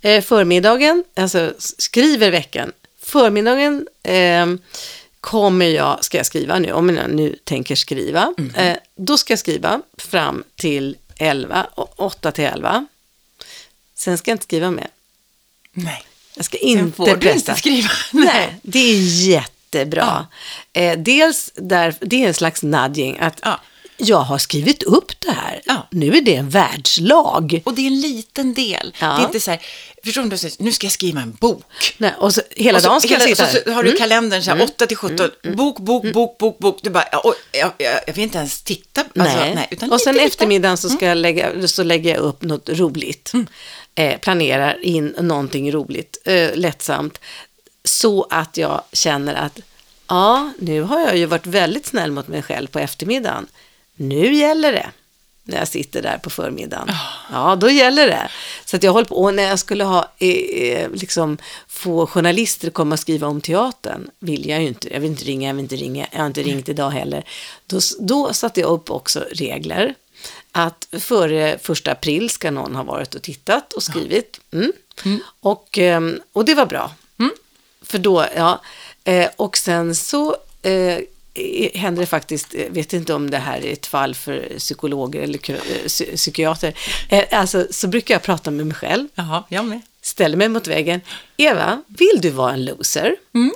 [0.00, 2.72] Eh, förmiddagen, alltså skriver veckan.
[3.02, 4.46] Förmiddagen eh,
[5.20, 8.34] kommer jag, ska jag skriva nu, om jag nu tänker skriva.
[8.38, 8.54] Mm.
[8.54, 12.86] Eh, då ska jag skriva fram till 11, och 8 till 11.
[13.94, 14.88] Sen ska jag inte skriva mer.
[15.72, 16.02] Nej.
[16.34, 17.34] Jag ska Sen inte får du pressa.
[17.34, 17.88] inte skriva.
[18.12, 20.26] Nej, det är jättebra.
[20.72, 23.60] Eh, dels där, det är en slags nudging, att Ja.
[23.96, 25.62] Jag har skrivit upp det här.
[25.64, 25.86] Ja.
[25.90, 27.62] Nu är det en världslag.
[27.64, 28.94] Och det är en liten del.
[29.00, 29.06] Ja.
[29.06, 29.60] Det är inte så här,
[30.04, 31.94] förstår du, nu ska jag skriva en bok.
[31.98, 33.92] Nej, och så, hela Och så, dagen ska hela, jag sitta så, så har du
[33.92, 36.78] kalendern så här, 8 till 17, bok, bok, bok, bok, bok.
[36.82, 37.72] Du bara, jag, jag,
[38.06, 39.00] jag vill inte ens titta.
[39.00, 39.68] Alltså, Nej.
[39.80, 39.90] nej.
[39.90, 40.26] och sen lite.
[40.26, 43.32] eftermiddagen så, ska jag lägga, så lägger jag upp något roligt.
[43.94, 47.20] Eh, planerar in någonting roligt, eh, lättsamt.
[47.84, 49.58] Så att jag känner att
[50.08, 53.46] ja, nu har jag ju varit väldigt snäll mot mig själv på eftermiddagen.
[53.94, 54.90] Nu gäller det.
[55.46, 56.88] När jag sitter där på förmiddagen.
[57.32, 58.28] Ja, då gäller det.
[58.64, 61.38] Så att jag håller på, och när jag skulle ha, eh, eh, liksom,
[61.68, 65.24] få journalister att komma och skriva om teatern, vill jag ju inte, jag vill inte
[65.24, 67.24] ringa, jag vill inte ringa, jag har inte ringt idag heller.
[67.66, 69.94] Då, då satte jag upp också regler,
[70.52, 74.40] att före första april ska någon ha varit och tittat och skrivit.
[74.52, 74.72] Mm.
[75.40, 76.90] Och, ehm, och det var bra.
[77.82, 78.60] För då, ja.
[79.04, 80.98] Eh, och sen så eh,
[81.74, 85.50] händer det faktiskt, jag vet inte om det här är ett fall för psykologer eller
[85.50, 85.56] eh,
[85.86, 86.74] psy- psykiater,
[87.08, 89.08] eh, alltså så brukar jag prata med mig själv.
[89.14, 89.80] Jaha, jag med.
[90.02, 91.00] ställer mig mot väggen.
[91.36, 93.16] Eva, vill du vara en loser?
[93.34, 93.52] Mm.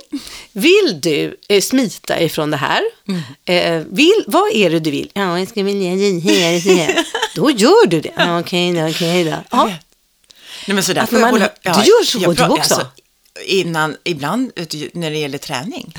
[0.53, 2.83] Vill du eh, smita ifrån det här?
[3.09, 3.21] Mm.
[3.45, 5.11] Eh, vill, vad är det du vill?
[5.15, 7.05] Ja, jag ska vilja här, så här.
[7.35, 8.11] Då gör du det.
[8.17, 9.59] Ja, okej då, okej då.
[10.67, 12.87] Nej, men Att man- hålla, du gör så jag du också.
[13.47, 15.95] Innan, ibland du, när det gäller träning.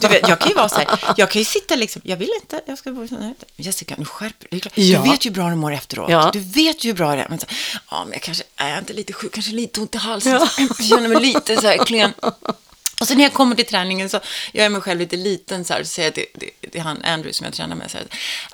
[0.00, 2.30] Du vet, jag kan ju vara så här, jag kan ju sitta liksom, jag vill
[2.42, 3.34] inte, jag ska vara så här.
[3.56, 4.70] Jessica, nu skärper du dig.
[4.74, 5.02] Ja.
[5.02, 6.10] Du vet ju hur bra du mår efteråt.
[6.10, 6.30] Ja.
[6.32, 7.28] Du vet ju hur bra det är.
[7.28, 7.46] Men så,
[7.90, 10.32] ja, men jag kanske är inte lite sjuk, kanske lite ont i halsen.
[10.32, 12.12] Jag känner mig lite så här klen.
[13.00, 14.20] Och sen när jag kommer till träningen så
[14.52, 16.26] gör jag mig själv lite liten så här, så säger jag till,
[16.60, 18.06] till, till han Andrew som jag tränar med så här,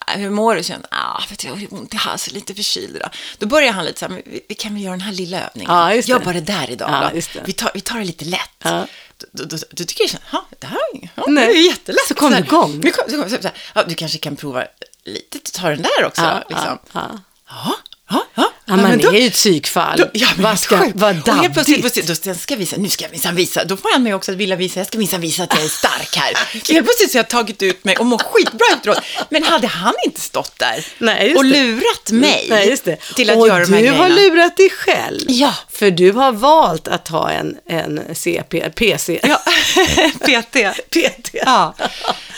[0.07, 0.61] "Ah, hur mår du?
[0.69, 3.11] Jag, ah, vet du, jag har ont i halsen, lite förkyld idag.
[3.39, 5.75] Då börjar han lite så här, vi, vi kan väl göra den här lilla övningen.
[5.75, 6.13] Ja, just det.
[6.13, 7.41] Jobba det där idag Ja, då.
[7.45, 8.41] Vi, tar, vi tar det lite lätt.
[8.63, 8.87] Ja.
[9.33, 10.79] Då, då, då tycker jag "Ja, det här
[11.15, 12.07] ja, det är jättelätt.
[12.09, 12.81] Så kom du igång.
[12.81, 14.65] Vi kom, så så här, ja, du kanske kan prova
[15.05, 16.23] lite, ta den där också.
[16.23, 16.79] ja, liksom.
[16.93, 17.19] ja.
[17.49, 17.77] ja,
[18.11, 18.50] ja, ja.
[18.71, 19.99] Ja, man men då- är ju ett psykfall.
[19.99, 23.05] då, ja, vad ska, vad Och helt plötsligt, då sen ska jag visa, nu ska
[23.05, 25.43] jag minsann visa, då får han mig också att vilja visa, jag ska minsann visa
[25.43, 26.33] att jag är stark här.
[26.65, 28.99] Så helt plötsligt så har jag tagit ut mig och mår skitbra efteråt.
[29.29, 32.77] Men hade han inte stått där Nej, och lurat mig Nej,
[33.17, 34.35] till att och göra de här du har grejerna.
[34.35, 35.21] lurat dig själv.
[35.29, 35.55] Ja.
[35.71, 39.21] För du har valt att ha en, en CP, PC.
[39.23, 39.37] Ja,
[40.21, 40.57] PT.
[40.91, 41.29] PT.
[41.33, 41.75] Ja,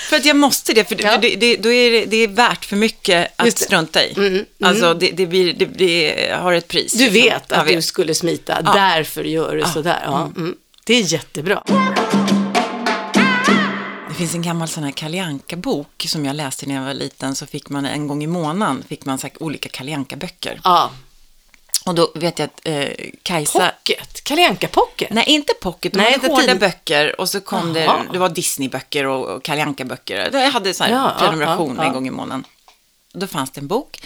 [0.08, 1.10] för att jag måste det, för, Ja.
[1.10, 4.12] för det, det, då är det, det är värt för mycket att strunta i.
[4.16, 4.44] Mm, mm.
[4.62, 6.92] Alltså, det, det, blir, det, det har ett pris.
[6.92, 7.22] Du liksom.
[7.22, 8.72] vet att du skulle smita, Ja.
[8.72, 10.02] därför gör du sådär.
[10.04, 10.54] Ja, mm.
[10.84, 11.62] Det är jättebra.
[14.08, 17.34] Det finns en gammal sån här Kalle Anka-bok som jag läste när jag var liten.
[17.34, 20.60] Så fick man en gång i månaden fick man så olika Kalle Anka-böcker.
[20.64, 20.90] Ja.
[21.86, 22.88] Och då vet jag att eh,
[23.22, 23.58] Kajsa...
[23.78, 25.10] Pocket, Kalle Pocket.
[25.10, 25.92] Nej, inte pocket.
[25.92, 28.04] De Nej, hade hårda tid- böcker och så kom det, Jaha.
[28.12, 30.30] det var Disney-böcker och, och Kalle Anka-böcker.
[30.32, 31.88] Jag hade så här Ja, ja, prenumeration ja, ja.
[31.88, 32.44] en gång i månaden.
[33.12, 34.02] Då fanns det en bok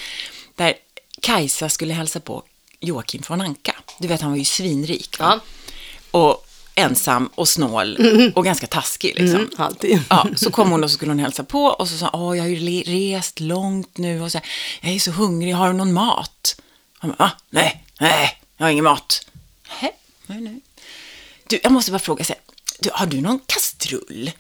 [0.55, 0.75] där
[1.23, 2.43] Kajsa skulle hälsa på
[2.81, 3.75] Joakim från Anka.
[3.99, 5.19] Du vet, han var ju svinrik.
[5.19, 5.41] Va?
[6.12, 6.19] Ja.
[6.19, 7.99] Och ensam och snål
[8.35, 9.14] och ganska taskig.
[9.17, 9.41] Liksom.
[9.41, 10.03] Mm, alltid.
[10.11, 12.45] Ja, så kom hon och så skulle hon hälsa på och så sa åh jag
[12.45, 14.41] har ju rest långt nu och så
[14.81, 16.61] jag är så hungrig, har du någon mat?
[16.99, 19.27] Han bara, ah, nej, nej, jag har ingen mat.
[19.83, 19.97] Nej,
[20.27, 20.61] nej, nej.
[21.47, 22.43] Du, jag måste bara fråga, så här,
[22.79, 24.31] du, har du någon kastrull?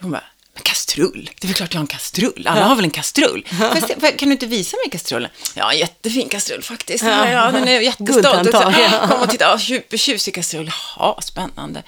[0.00, 0.24] Hon bara,
[0.54, 1.30] men kastrull?
[1.40, 2.46] Det är väl klart jag har en kastrull.
[2.50, 3.46] Alla har väl en kastrull?
[3.48, 5.30] Får- kan du inte visa mig kastrullen?
[5.54, 7.04] Ja, en jättefin kastrull faktiskt.
[7.04, 8.48] Ja, ja, den är jättestolt.
[8.52, 9.06] Ja.
[9.10, 10.70] Kom och titta, supertjusig kastrull.
[10.96, 11.82] Ja, spännande.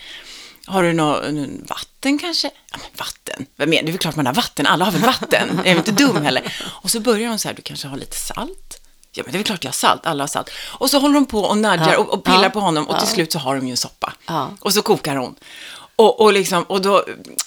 [0.66, 1.22] Har du något
[1.68, 2.50] vatten kanske?
[2.70, 3.46] Ja, men vatten?
[3.56, 3.86] Vad menar du?
[3.86, 4.66] Det är väl klart man har vatten.
[4.66, 5.60] Alla har väl vatten?
[5.64, 6.54] Jag är inte dum heller.
[6.82, 8.80] Och så börjar hon så här, du kanske har lite salt?
[9.12, 10.06] Ja, men det är väl klart jag har salt.
[10.06, 10.50] Alla har salt.
[10.78, 12.98] Och så håller de på och nudgar Ja, och, och pillar ja, på honom och
[12.98, 14.12] till slut så har de ju en soppa.
[14.60, 15.34] Och så kokar hon.
[15.98, 17.04] Och, och, liksom, och då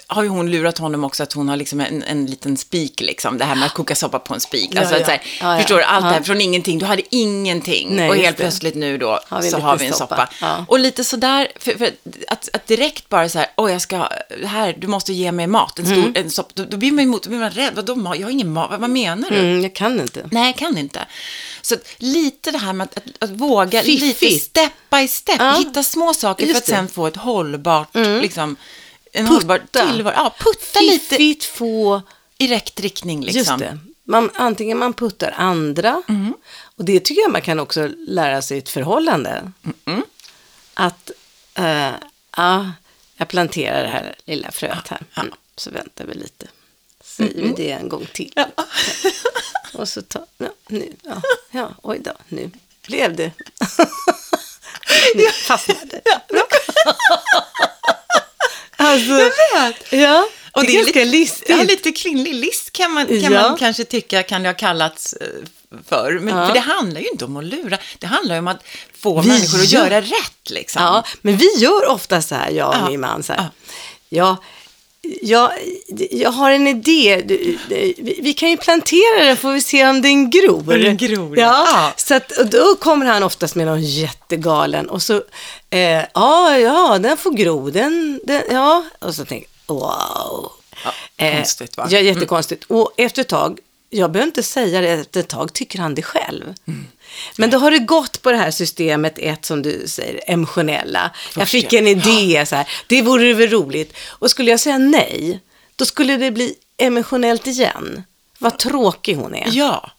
[0.08, 3.38] har ju hon lurat honom också att hon har liksom en, en liten spik, liksom.
[3.38, 4.70] det här med att koka soppa på en spik.
[4.74, 5.06] Ja, alltså, ja.
[5.06, 5.58] så här, Ja, ja.
[5.58, 5.84] Förstår du?
[5.84, 6.24] Allt det här Ja.
[6.24, 6.80] från ingenting.
[6.80, 7.95] Du hade ingenting.
[7.95, 8.43] Nej, och helt det.
[8.43, 10.16] plötsligt nu då Har så har vi en soppa.
[10.16, 10.30] soppa.
[10.41, 10.66] Ja.
[10.68, 11.91] Och lite sådär, för, för
[12.28, 14.08] att, att direkt bara så här, åh jag ska,
[14.45, 16.14] här, du måste ge mig mat, en stor, Mm.
[16.16, 16.50] en soppa.
[16.54, 17.74] Då, då blir man emot, då blir man rädd.
[17.76, 18.16] Vadå?
[18.20, 19.38] Jag har ingen mat, vad, vad menar du?
[19.39, 20.30] Mm, jag kan inte.
[20.32, 21.00] Nej, jag kan inte.
[21.62, 24.43] Så lite det här med att, att, att våga lite Fiffigt.
[24.45, 25.55] step by step, Ja.
[25.57, 26.74] hitta små saker för Just att det.
[26.74, 26.88] Mm.
[26.88, 28.55] sen få ett hållbart, liksom,
[29.14, 29.34] en Putta.
[29.34, 30.14] hållbar tillvaro.
[30.18, 32.01] Ja, putta lite Fiffigt få,
[32.38, 33.39] i rätt riktning liksom.
[33.39, 33.78] just det.
[34.03, 36.34] Man, antingen man puttar andra, Mm.
[36.76, 39.51] och det tycker jag man kan också lära sig i ett förhållande.
[40.74, 41.12] Att,
[41.55, 41.91] eh,
[42.38, 42.72] ja,
[43.18, 45.01] jag planterar det här lilla fröet här.
[45.16, 45.34] Mm.
[45.55, 46.47] Så väntar vi lite.
[47.20, 48.34] Säger vi det en gång till.
[49.74, 52.51] Och så tar, ja, nu, ja, ja, oj då, nu
[52.88, 53.32] blev det.
[55.15, 56.01] nu fastnade det.
[58.82, 59.32] Alltså, Jag
[59.63, 59.93] vet.
[59.93, 61.49] ja, Och det är ganska lite, listigt.
[61.49, 63.30] Ja, lite kvinnlig list kan man, kan Ja.
[63.49, 65.28] man kanske tycka kan det ha kallats eh,
[65.89, 66.20] för.
[66.20, 66.47] Men, Ja.
[66.47, 67.78] för det handlar ju inte om att lura.
[67.99, 68.63] Det handlar ju om att
[68.99, 70.82] få Vi människor att gör- göra rätt liksom.
[70.82, 73.24] Ja, men vi gör ofta så här, jag och Ja, min man.
[73.24, 73.49] Så här.
[74.09, 74.38] ja.
[75.02, 75.54] Ja,
[75.88, 77.24] jag, jag har en idé.
[77.68, 80.64] Vi, vi kan ju plantera den får vi se om den gror.
[80.64, 81.45] Den gror, ja.
[81.45, 81.66] ja.
[81.68, 81.93] Ja.
[81.97, 85.24] Så att, och då kommer han oftast med någon jättegalen och så,
[85.70, 88.86] eh, ja, ja, den får gro, den, den ja.
[89.00, 90.52] Och så tänker jag, wow.
[90.84, 90.91] Ja,
[91.32, 91.88] konstigt, va?
[91.89, 92.64] Ja, jättekonstigt.
[92.68, 96.02] Och efter ett tag, jag behöver inte säga det, efter ett tag tycker han det
[96.02, 96.54] själv.
[96.68, 96.88] Mm.
[97.38, 101.11] Men då har det gått på det här systemet, ett som du säger, emotionella.
[101.38, 103.93] jag fick en idé, så här, det vore väl roligt.
[104.07, 105.39] Och skulle jag säga nej,
[105.76, 108.03] då skulle det bli emotionellt igen.
[108.39, 109.47] Vad tråkig hon är.
[109.51, 109.91] Ja.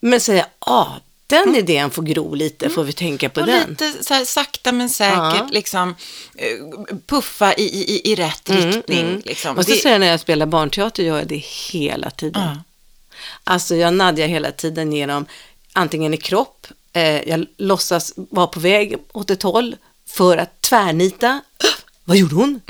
[0.00, 0.96] Men säga, ja,
[1.26, 3.70] den idén får gro lite, får vi tänka på Och den.
[3.70, 5.48] lite så här, sakta men säkert Ja.
[5.50, 5.94] liksom
[6.34, 9.22] eh, puffa i, i, i rätt riktning.
[9.24, 9.48] Liksom.
[9.48, 11.36] Mm, Måste Det- säga när jag spelar barnteater gör jag det
[11.72, 12.42] hela tiden.
[12.42, 12.56] Ja.
[13.44, 15.26] Alltså jag nadjar hela tiden genom
[15.76, 16.66] antingen i kropp
[16.96, 21.40] Eh, jag låtsas vara på väg åt ett håll för att tvärnita.
[22.04, 22.60] Vad gjorde hon?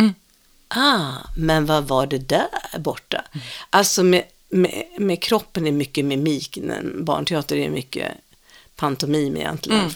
[0.68, 3.24] Ah, men vad var det där borta?
[3.70, 6.58] Alltså med, med, med kroppen är mycket mimik,
[6.94, 8.12] barnteater är mycket
[8.76, 9.90] pantomim egentligen.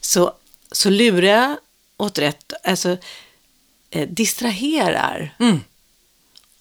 [0.00, 0.34] Så,
[0.72, 1.56] så lurar
[1.96, 2.96] åt rätt, alltså
[3.90, 5.34] eh, distraherar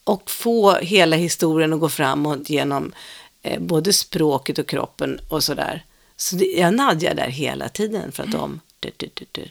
[0.04, 2.94] och få hela historien att gå framåt genom
[3.42, 5.86] eh, både språket och kroppen och sådär.
[6.16, 8.60] Så det, jag nadjar där hela tiden för att de...
[8.80, 9.46] Du, du, du, du.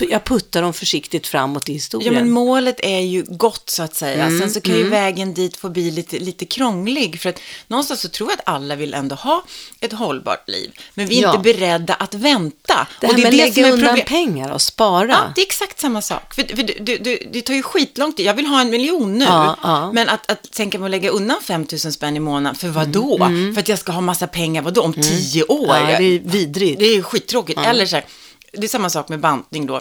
[0.00, 2.14] Jag puttar dem försiktigt framåt i Ja, historien.
[2.14, 4.24] men målet är ju gott så att säga.
[4.24, 7.20] Mm, Sen så kan ju vägen dit få bli lite, lite krånglig.
[7.20, 9.44] För att någonstans så tror jag att alla vill ändå ha
[9.80, 10.70] ett hållbart liv.
[10.94, 11.30] Men vi är Ja.
[11.30, 12.86] inte beredda att vänta.
[13.00, 15.08] det här och det är med det att lägga undan problem- pengar och spara.
[15.08, 16.34] Ja, det är exakt samma sak.
[16.34, 18.26] För, för du, du, det tar ju skitlång tid.
[18.26, 19.24] Jag vill ha en miljon nu.
[19.24, 19.92] Ja, ja.
[19.92, 22.88] Men att, att tänka mig att lägga undan 5 000 spänn i månaden, för vad
[22.88, 23.18] då?
[23.54, 24.80] För att jag ska ha massa pengar, vad då?
[24.82, 25.74] Om tio år?
[25.76, 25.90] Mm.
[25.90, 26.78] Ja, det är vidrigt.
[26.78, 27.60] Det är skittråkigt.
[27.66, 28.04] Eller så här,
[28.56, 29.80] det är samma sak med bantning då.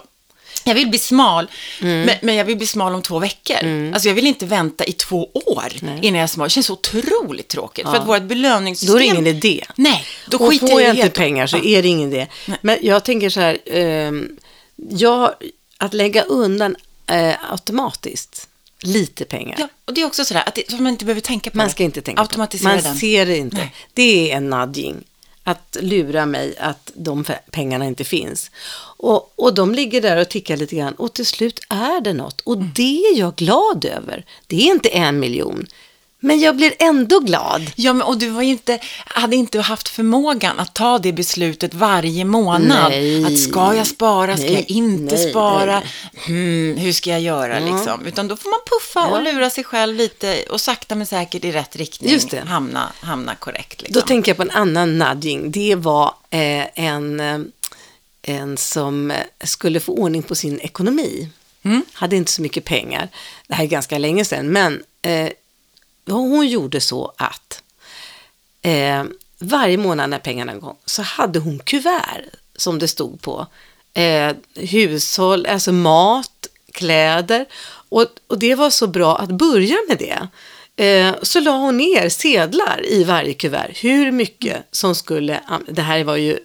[0.64, 1.48] Jag vill bli smal,
[1.82, 2.02] Mm.
[2.02, 3.92] men, men jag vill bli smal om två veckor.
[3.94, 6.46] Alltså jag vill inte vänta i två år innan jag är smal.
[6.46, 7.86] Det känns otroligt tråkigt.
[7.86, 8.94] För att vårt belöningssystem...
[8.94, 9.66] Då är det ingen idé.
[9.76, 11.64] Nej, då och skiter får jag inte pengar så Ja.
[11.66, 12.28] är det ingen idé.
[12.62, 14.38] Men jag tänker så här, ehm,
[14.76, 15.32] jag,
[15.78, 16.76] att lägga undan
[17.08, 18.48] eh, automatiskt
[18.82, 19.56] lite pengar.
[19.60, 21.72] Ja, och det är också sådär att, det, man inte behöver tänka på Man det.
[21.72, 22.64] ska inte tänka på det.
[22.64, 23.58] Man ser det inte.
[23.58, 23.74] Nej.
[23.94, 25.04] Det är en nudging.
[25.48, 28.52] Att lura mig att de pengarna inte finns.
[28.98, 30.94] Och, och de ligger där och tickar lite grann.
[30.94, 32.42] Och till slut är det något.
[32.42, 32.72] Och Mm.
[32.76, 34.26] det är jag glad över.
[34.48, 35.66] Det är inte en miljon.
[36.26, 37.72] Men jag blir ändå glad.
[37.76, 42.26] Ja, men, och du var inte, hade inte haft förmågan att ta det beslutet varje
[42.26, 42.90] månad.
[42.90, 43.26] Nej.
[43.26, 45.84] Att ska jag spara, ska Nej, jag inte nej, spara?
[46.26, 48.06] Hmm, hur ska jag göra liksom?
[48.06, 51.52] Utan då får man puffa och lura sig själv lite och sakta men säkert i
[51.52, 52.44] rätt riktning Just det.
[52.48, 53.82] Hamna, hamna korrekt.
[53.82, 54.02] Liksom.
[54.02, 55.52] Då tänker jag på en annan nudging.
[55.52, 57.40] Det var eh, en, eh,
[58.22, 59.14] en som
[59.44, 61.30] skulle få ordning på sin ekonomi.
[61.94, 63.10] Hade inte så mycket pengar.
[63.48, 64.48] Det här är ganska länge sedan.
[64.48, 65.30] Men eh,
[66.14, 67.64] hon gjorde så att
[68.62, 69.04] eh,
[69.40, 72.26] varje månad när pengarna kom så hade hon kuvert
[72.56, 73.48] som det stod på.
[73.94, 77.46] Eh, hushåll, alltså mat, kläder.
[77.90, 80.28] Och, och det var så bra att börja med det.
[80.84, 83.72] Eh, så la hon ner sedlar i varje kuvert.
[83.74, 85.40] Hur mycket som skulle...
[85.68, 86.40] Det här var ju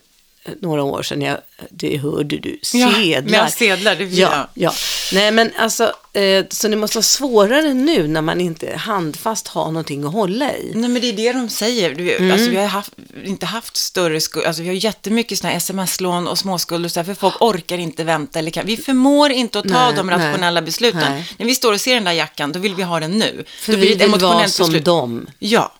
[0.61, 1.39] några år sedan, jag,
[1.71, 3.23] det hörde du, Ja, sedlar.
[3.31, 4.49] med sedlar, det- ja, ja.
[4.55, 4.73] ja.
[5.13, 9.65] Nej, men alltså, eh, så det måste vara svårare nu när man inte handfast har
[9.67, 10.73] någonting att hålla i.
[10.75, 11.95] Nej, men det är det de säger.
[11.95, 12.31] Du, Mm.
[12.33, 12.93] alltså, vi har haft,
[13.25, 14.49] inte haft större skulder.
[14.49, 16.89] Alltså, vi har jättemycket här sms-lån och småskulder.
[16.89, 18.39] Så här, för folk orkar inte vänta.
[18.39, 18.67] Eller kan.
[18.67, 21.01] Vi förmår inte att ta Nej, de nej, rationella besluten.
[21.13, 21.29] nej.
[21.39, 23.45] När vi står och ser den där jackan, då vill vi ha den nu.
[23.61, 24.85] För då vi blir det vill vara som beslut.
[24.85, 25.27] dem.
[25.39, 25.73] Ja.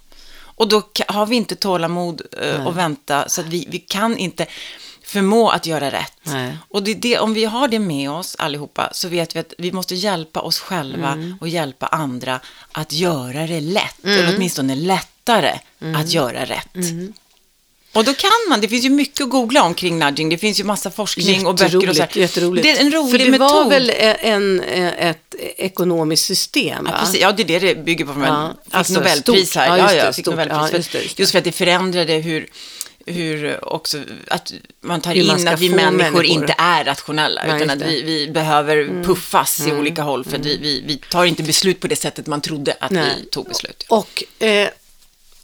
[0.61, 3.29] Och då har vi inte tålamod uh, att vänta.
[3.29, 4.47] Så att vi, vi kan inte
[5.03, 6.13] förmå att göra rätt.
[6.23, 6.59] Nej.
[6.69, 9.73] Och det, det, om vi har det med oss allihopa så vet vi att vi
[9.73, 11.37] måste hjälpa oss själva Mm.
[11.41, 12.41] och hjälpa andra
[12.73, 14.05] att göra det lätt.
[14.05, 16.01] Eller åtminstone lättare Mm.
[16.01, 16.75] att göra rätt.
[17.93, 20.29] Och då kan man, det finns ju mycket att googla om kring nudging.
[20.29, 22.03] Det finns ju massa forskning och böcker och så.
[22.03, 22.09] här.
[22.19, 22.63] jätteroligt.
[22.63, 23.49] Det är en rolig För det metod.
[23.51, 26.89] var väl en, en, ett ekonomiskt system?
[26.93, 27.21] Ja, precis.
[27.21, 28.21] ja, det är det det bygger på.
[28.25, 29.77] Ja, fick alltså Nobelpris här.
[29.77, 30.33] Ja, just ja, det, fick stort.
[30.35, 31.23] Nobelpris Ja, just det, just det.
[31.23, 32.47] just för att det förändrade hur,
[33.07, 36.25] hur också, att man tar man in att vi människor, människor.
[36.25, 37.85] inte är rationella, Nej, utan att det.
[37.85, 37.97] Mm.
[38.07, 41.81] vi, vi behöver puffas i olika håll, för att vi, vi, vi tar inte beslut
[41.81, 43.15] på det sättet man trodde att Nej.
[43.19, 43.87] vi tog beslut.
[43.89, 44.69] Och, eh,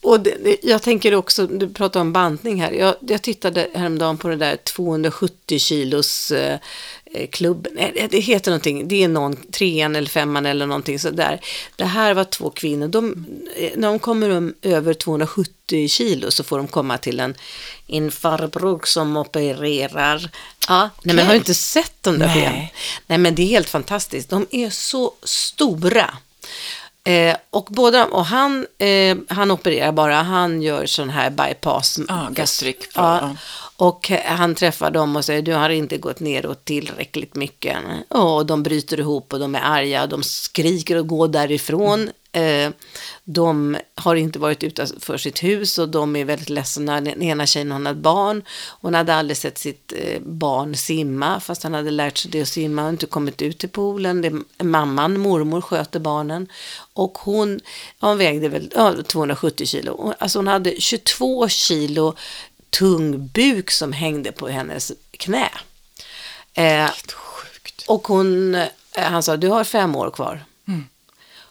[0.06, 2.72] och det, det, jag tänker också, du pratar om bantning här.
[2.72, 6.58] Jag, jag tittade häromdagen på det där 270 kilos eh,
[7.32, 7.72] klubben.
[7.76, 11.40] Nej, det- heter någonting, det är någon, trean eller femman eller någonting sådär.
[11.76, 12.88] Det här var två kvinnor.
[12.88, 13.26] De,
[13.56, 17.34] eh, när de kommer över 270 kilo så får de komma till en,
[17.86, 20.30] en farbror som opererar.
[20.68, 22.72] Ja, nej, men har du inte sett de där Nej.
[23.06, 24.30] Nej, men det är helt fantastiskt.
[24.30, 26.14] De är så stora.
[27.06, 31.98] Eh, och, båda, och han, eh, han opererar bara, han gör sån här bypass.
[32.08, 32.84] Ja, gastryck.
[32.94, 33.36] Ja, Ja.
[33.76, 37.76] och han träffar dem och säger du har inte gått neråt tillräckligt mycket.
[38.08, 42.10] Och de bryter ihop och de är arga, de skriker och går därifrån.
[42.36, 42.70] Eh,
[43.24, 47.00] de har inte varit utanför sitt hus och de är väldigt ledsna.
[47.00, 48.42] Den ena tjejen hon hade barn.
[48.80, 52.48] Hon hade aldrig sett sitt eh, barn simma fast han hade lärt sig det att
[52.48, 54.22] simma och inte kommit ut till poolen.
[54.22, 54.32] Det,
[54.64, 56.48] mamman, mormor, sköter barnen.
[56.92, 57.60] Och hon,
[58.00, 60.14] hon vägde väl ja, 270 kilo.
[60.18, 62.14] Alltså hon hade 22 kilo
[62.70, 65.50] tung buk som hängde på hennes knä.
[66.54, 66.90] Eh,
[67.88, 70.44] och hon, eh, han sa, du har fem år kvar.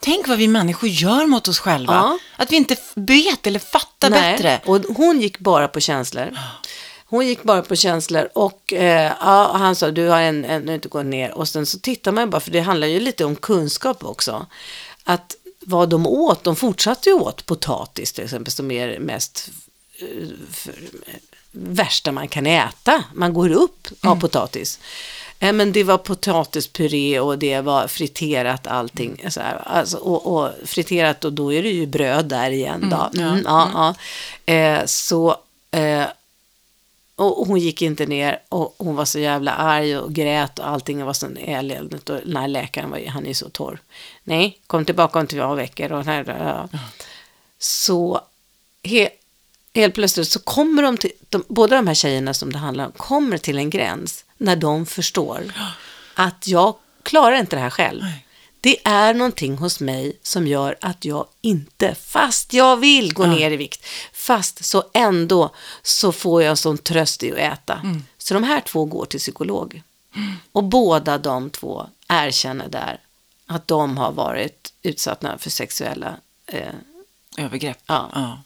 [0.05, 1.93] Tänk vad vi människor gör mot oss själva.
[1.93, 2.17] Ja.
[2.37, 4.61] Att vi inte vet eller fattar Nej, bättre.
[4.65, 6.37] Och hon gick bara på känslor.
[7.05, 10.87] Hon gick bara på känslor och eh, ja, han sa du har ännu en, inte
[10.87, 11.31] gått ner.
[11.31, 14.45] Och sen så tittar man bara, för det handlar ju lite om kunskap också.
[15.03, 19.49] Att vad de åt, de fortsatte ju åt potatis till exempel som är mest
[19.99, 20.73] eh, för,
[21.51, 23.03] värsta man kan äta.
[23.13, 24.19] Man går upp av Mm.
[24.19, 24.79] potatis.
[25.39, 29.25] Eh, Men det var potatispuré och det var friterat allting.
[29.29, 32.89] Så här, alltså, och, och friterat och då är det ju bröd där igen.
[32.89, 33.09] Då.
[33.13, 33.95] ja, Mm, ja,
[34.45, 34.53] ja.
[34.53, 35.37] Eh, så,
[35.71, 36.05] eh,
[37.15, 41.05] och hon gick inte ner och hon var så jävla arg och grät och allting
[41.05, 42.09] var så eländigt.
[42.09, 43.79] Och den här läkaren, var, han är så torr.
[44.23, 45.91] Nej, kom tillbaka om två veckor.
[45.91, 46.35] Och här,
[46.71, 46.79] ja.
[47.59, 48.21] Så
[48.83, 49.09] he,
[49.73, 52.91] helt plötsligt så kommer de till, de, båda de här tjejerna som det handlar om,
[52.91, 55.53] kommer till en gräns när de förstår
[56.13, 58.03] att jag klarar inte det här själv.
[58.03, 58.25] Nej.
[58.61, 63.51] Det är någonting hos mig som gör att jag inte, fast jag vill gå ner
[63.51, 65.49] i vikt, fast så ändå
[65.81, 67.81] så får jag sån tröst i att äta.
[68.17, 69.81] Så de här två går till psykolog.
[70.51, 72.99] Och båda de två erkänner där
[73.45, 76.73] att de har varit utsatta för sexuella eh,
[77.37, 77.79] Övergrepp.
[77.85, 78.09] Ja.
[78.13, 78.41] ja.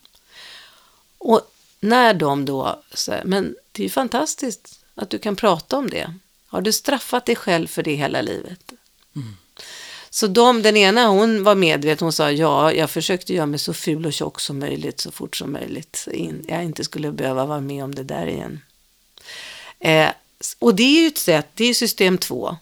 [1.17, 1.41] och
[1.79, 6.13] när de då säger, men det är ju fantastiskt att du kan prata om det.
[6.47, 8.71] Har du straffat dig själv för det hela livet?
[10.09, 13.73] Så de, den ena hon var medveten, hon sa ja, jag försökte göra mig så
[13.73, 16.07] ful och tjock som möjligt så fort som möjligt.
[16.47, 18.61] Jag inte skulle behöva vara med om det där igen.
[19.79, 20.09] Eh,
[20.59, 22.57] och det är ju ett sätt, det är system två.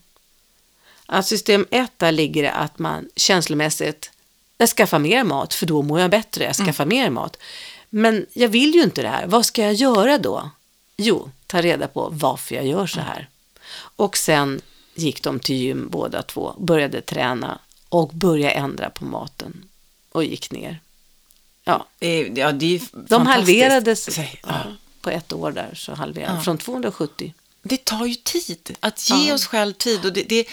[1.05, 4.11] Att system ett, där ligger det att man känslomässigt,
[4.57, 7.38] jag skaffar mer mat för då mår jag bättre, jag skaffar mer mat.
[7.89, 10.49] Men jag vill ju inte det här, vad ska jag göra då?
[10.97, 13.29] Jo, ta reda på varför jag gör så här.
[13.95, 14.61] Och sen
[14.95, 19.63] gick de till gym båda två, började träna och började ändra på maten
[20.11, 20.79] och gick ner.
[21.63, 24.63] Ja, är, ja, det är de halverades ja,
[25.01, 26.41] på ett år där, så halverade Ja.
[26.41, 27.33] från 270.
[27.61, 29.33] Det tar ju tid att ge Ja.
[29.33, 30.05] oss själv tid.
[30.05, 30.45] Och, det, det,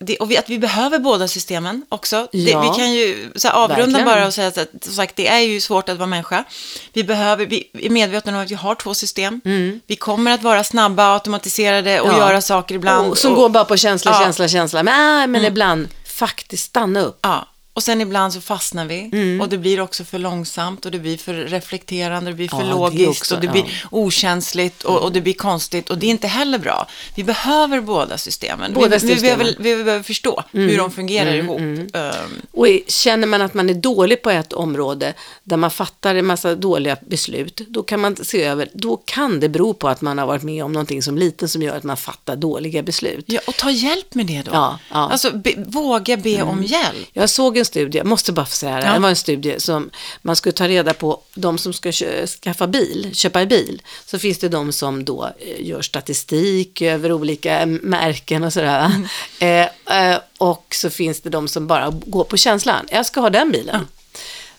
[0.00, 2.28] det, och vi, att vi behöver båda systemen också.
[2.32, 2.60] Det, Ja.
[2.60, 4.04] vi kan ju så här, avrunda Verkligen.
[4.04, 6.44] bara och säga att som sagt, det är ju svårt att vara människa.
[6.92, 9.40] Vi, behöver, vi är medvetna om att vi har två system.
[9.86, 12.20] Vi kommer att vara snabba, automatiserade och Mm.
[12.20, 12.28] Ja.
[12.28, 13.10] göra saker ibland.
[13.10, 14.20] Och, som och, går bara på känsla, Ja.
[14.24, 14.82] känsla, känsla.
[14.82, 17.18] Men, äh, men ibland faktiskt stanna upp.
[17.22, 19.40] Ja, och sen ibland så fastnar vi Mm.
[19.40, 22.70] och det blir också för långsamt och det blir för reflekterande, det blir för Ja,
[22.70, 23.52] logiskt också, och det ja.
[23.52, 26.86] blir okänsligt och, och det blir konstigt och det är inte heller bra.
[27.16, 28.72] Vi behöver båda systemen.
[28.74, 29.38] Båda vi, vi, systemen.
[29.38, 31.60] behöver, vi behöver förstå hur de fungerar ihop.
[31.60, 36.26] Ehm, Och känner man att man är dålig på ett område där man fattar en
[36.26, 40.18] massa dåliga beslut, då kan man se över, då kan det bero på att man
[40.18, 43.24] har varit med om någonting som liten som gör att man fattar dåliga beslut.
[43.28, 44.50] ja, och ta hjälp med det då.
[44.52, 44.96] Ja, ja.
[44.98, 45.10] Mm.
[45.12, 47.08] Alltså, be, våga be om hjälp.
[47.12, 48.92] Jag såg en studie, jag måste bara få säga det Ja.
[48.92, 49.90] det var en studie som
[50.22, 51.92] man skulle ta reda på de som ska
[52.26, 53.82] skaffa bil, köpa en bil.
[54.06, 58.92] Så finns det de som då eh, gör statistik över olika märken och sådär.
[59.40, 59.68] Mm.
[59.88, 63.30] Eh, eh, och så finns det de som bara går på känslan, jag ska ha
[63.30, 63.86] den bilen.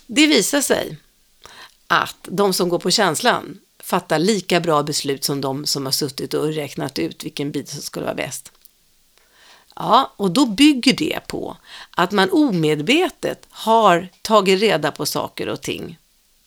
[0.08, 0.98] Det visar sig
[1.88, 6.34] att de som går på känslan fattar lika bra beslut som de som har suttit
[6.34, 8.52] och räknat ut vilken bil som skulle vara bäst.
[9.76, 11.58] Ja, och då bygger det på
[11.96, 15.98] att man omedvetet har tagit reda på saker och ting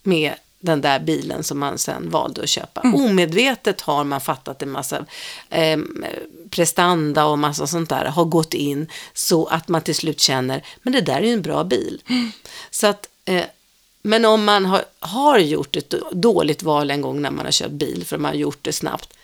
[0.02, 2.80] med den där bilen som man sen valde att köpa.
[2.80, 5.04] Omedvetet har man fattat en massa
[5.50, 5.78] eh,
[6.50, 10.92] prestanda och massa sånt där, har gått in så att man till slut känner, men
[10.92, 12.02] det där är ju en bra bil.
[12.70, 13.44] Så att, eh,
[14.02, 17.72] men om man har, har gjort ett dåligt val en gång när man har köpt
[17.72, 19.14] bil, för man har gjort det snabbt,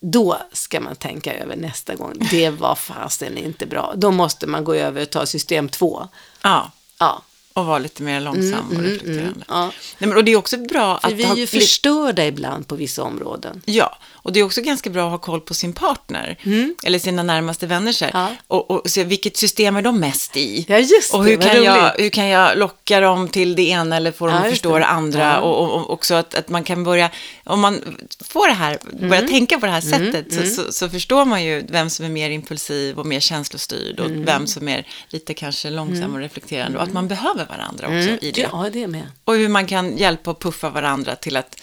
[0.00, 2.12] då ska man tänka över nästa gång.
[2.30, 3.92] Det var fasen inte bra.
[3.96, 6.08] Då måste man gå över och ta system två.
[6.42, 7.22] Ja, Ja,
[7.52, 9.22] och vara lite mer långsam och reflekterande.
[9.22, 9.64] mm, ja.
[9.98, 12.68] Nej, men, och det är också bra För att vi är ha ju förstörda ibland
[12.68, 13.62] på vissa områden.
[13.64, 16.36] Ja, och det är också ganska bra att ha koll på sin partner.
[16.84, 17.92] Eller sina närmaste vänner.
[17.92, 18.04] Så.
[18.04, 18.16] Mm.
[18.20, 18.28] Ja.
[18.46, 20.64] Och, och se vilket system är de mest i.
[20.68, 21.92] Ja, just och det, hur vad kan, jag, roligt.
[22.04, 24.86] hur kan jag locka dem till det ena eller få dem Ja, att förstå det.
[24.86, 25.40] andra.
[25.40, 27.10] Och, och, och också att, att man kan börja,
[27.44, 27.80] om man
[28.20, 29.28] får det här, Mm.
[29.28, 32.30] tänka på det här sättet, Så, så, så förstår man ju vem som är mer
[32.30, 34.24] impulsiv och mer känslostyrd och Mm.
[34.24, 36.78] vem som är lite kanske långsam och reflekterande.
[36.78, 38.42] Och att man behöver varandra också i det.
[38.44, 38.50] Mm.
[38.64, 39.02] Ja, det med.
[39.24, 41.56] Och hur man kan hjälpa och puffa varandra till att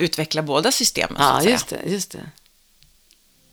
[0.00, 1.16] utveckla båda systemen.
[1.16, 1.52] så Ja, att säga.
[1.52, 2.20] just det, just det.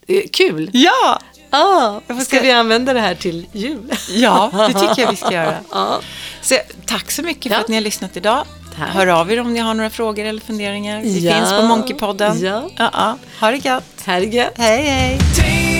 [0.05, 0.69] det kul.
[0.73, 1.19] Ja,
[1.53, 3.93] Ja, Ska- ska vi använda det här till jul?
[4.09, 5.57] ja, det tycker jag vi ska göra.
[6.41, 7.61] Så, tack så mycket för Ja.
[7.61, 8.45] att ni har lyssnat idag.
[8.77, 8.89] Tack.
[8.89, 11.01] Hör av er om ni har några frågor eller funderingar.
[11.01, 11.33] Vi Ja.
[11.35, 12.39] finns på Monkeypodden.
[12.41, 12.69] Ja.
[12.77, 13.17] Ja, ja.
[13.39, 14.01] Ha det gött.
[14.05, 14.47] Herregud.
[14.55, 15.19] Hej, hej.
[15.37, 15.70] Take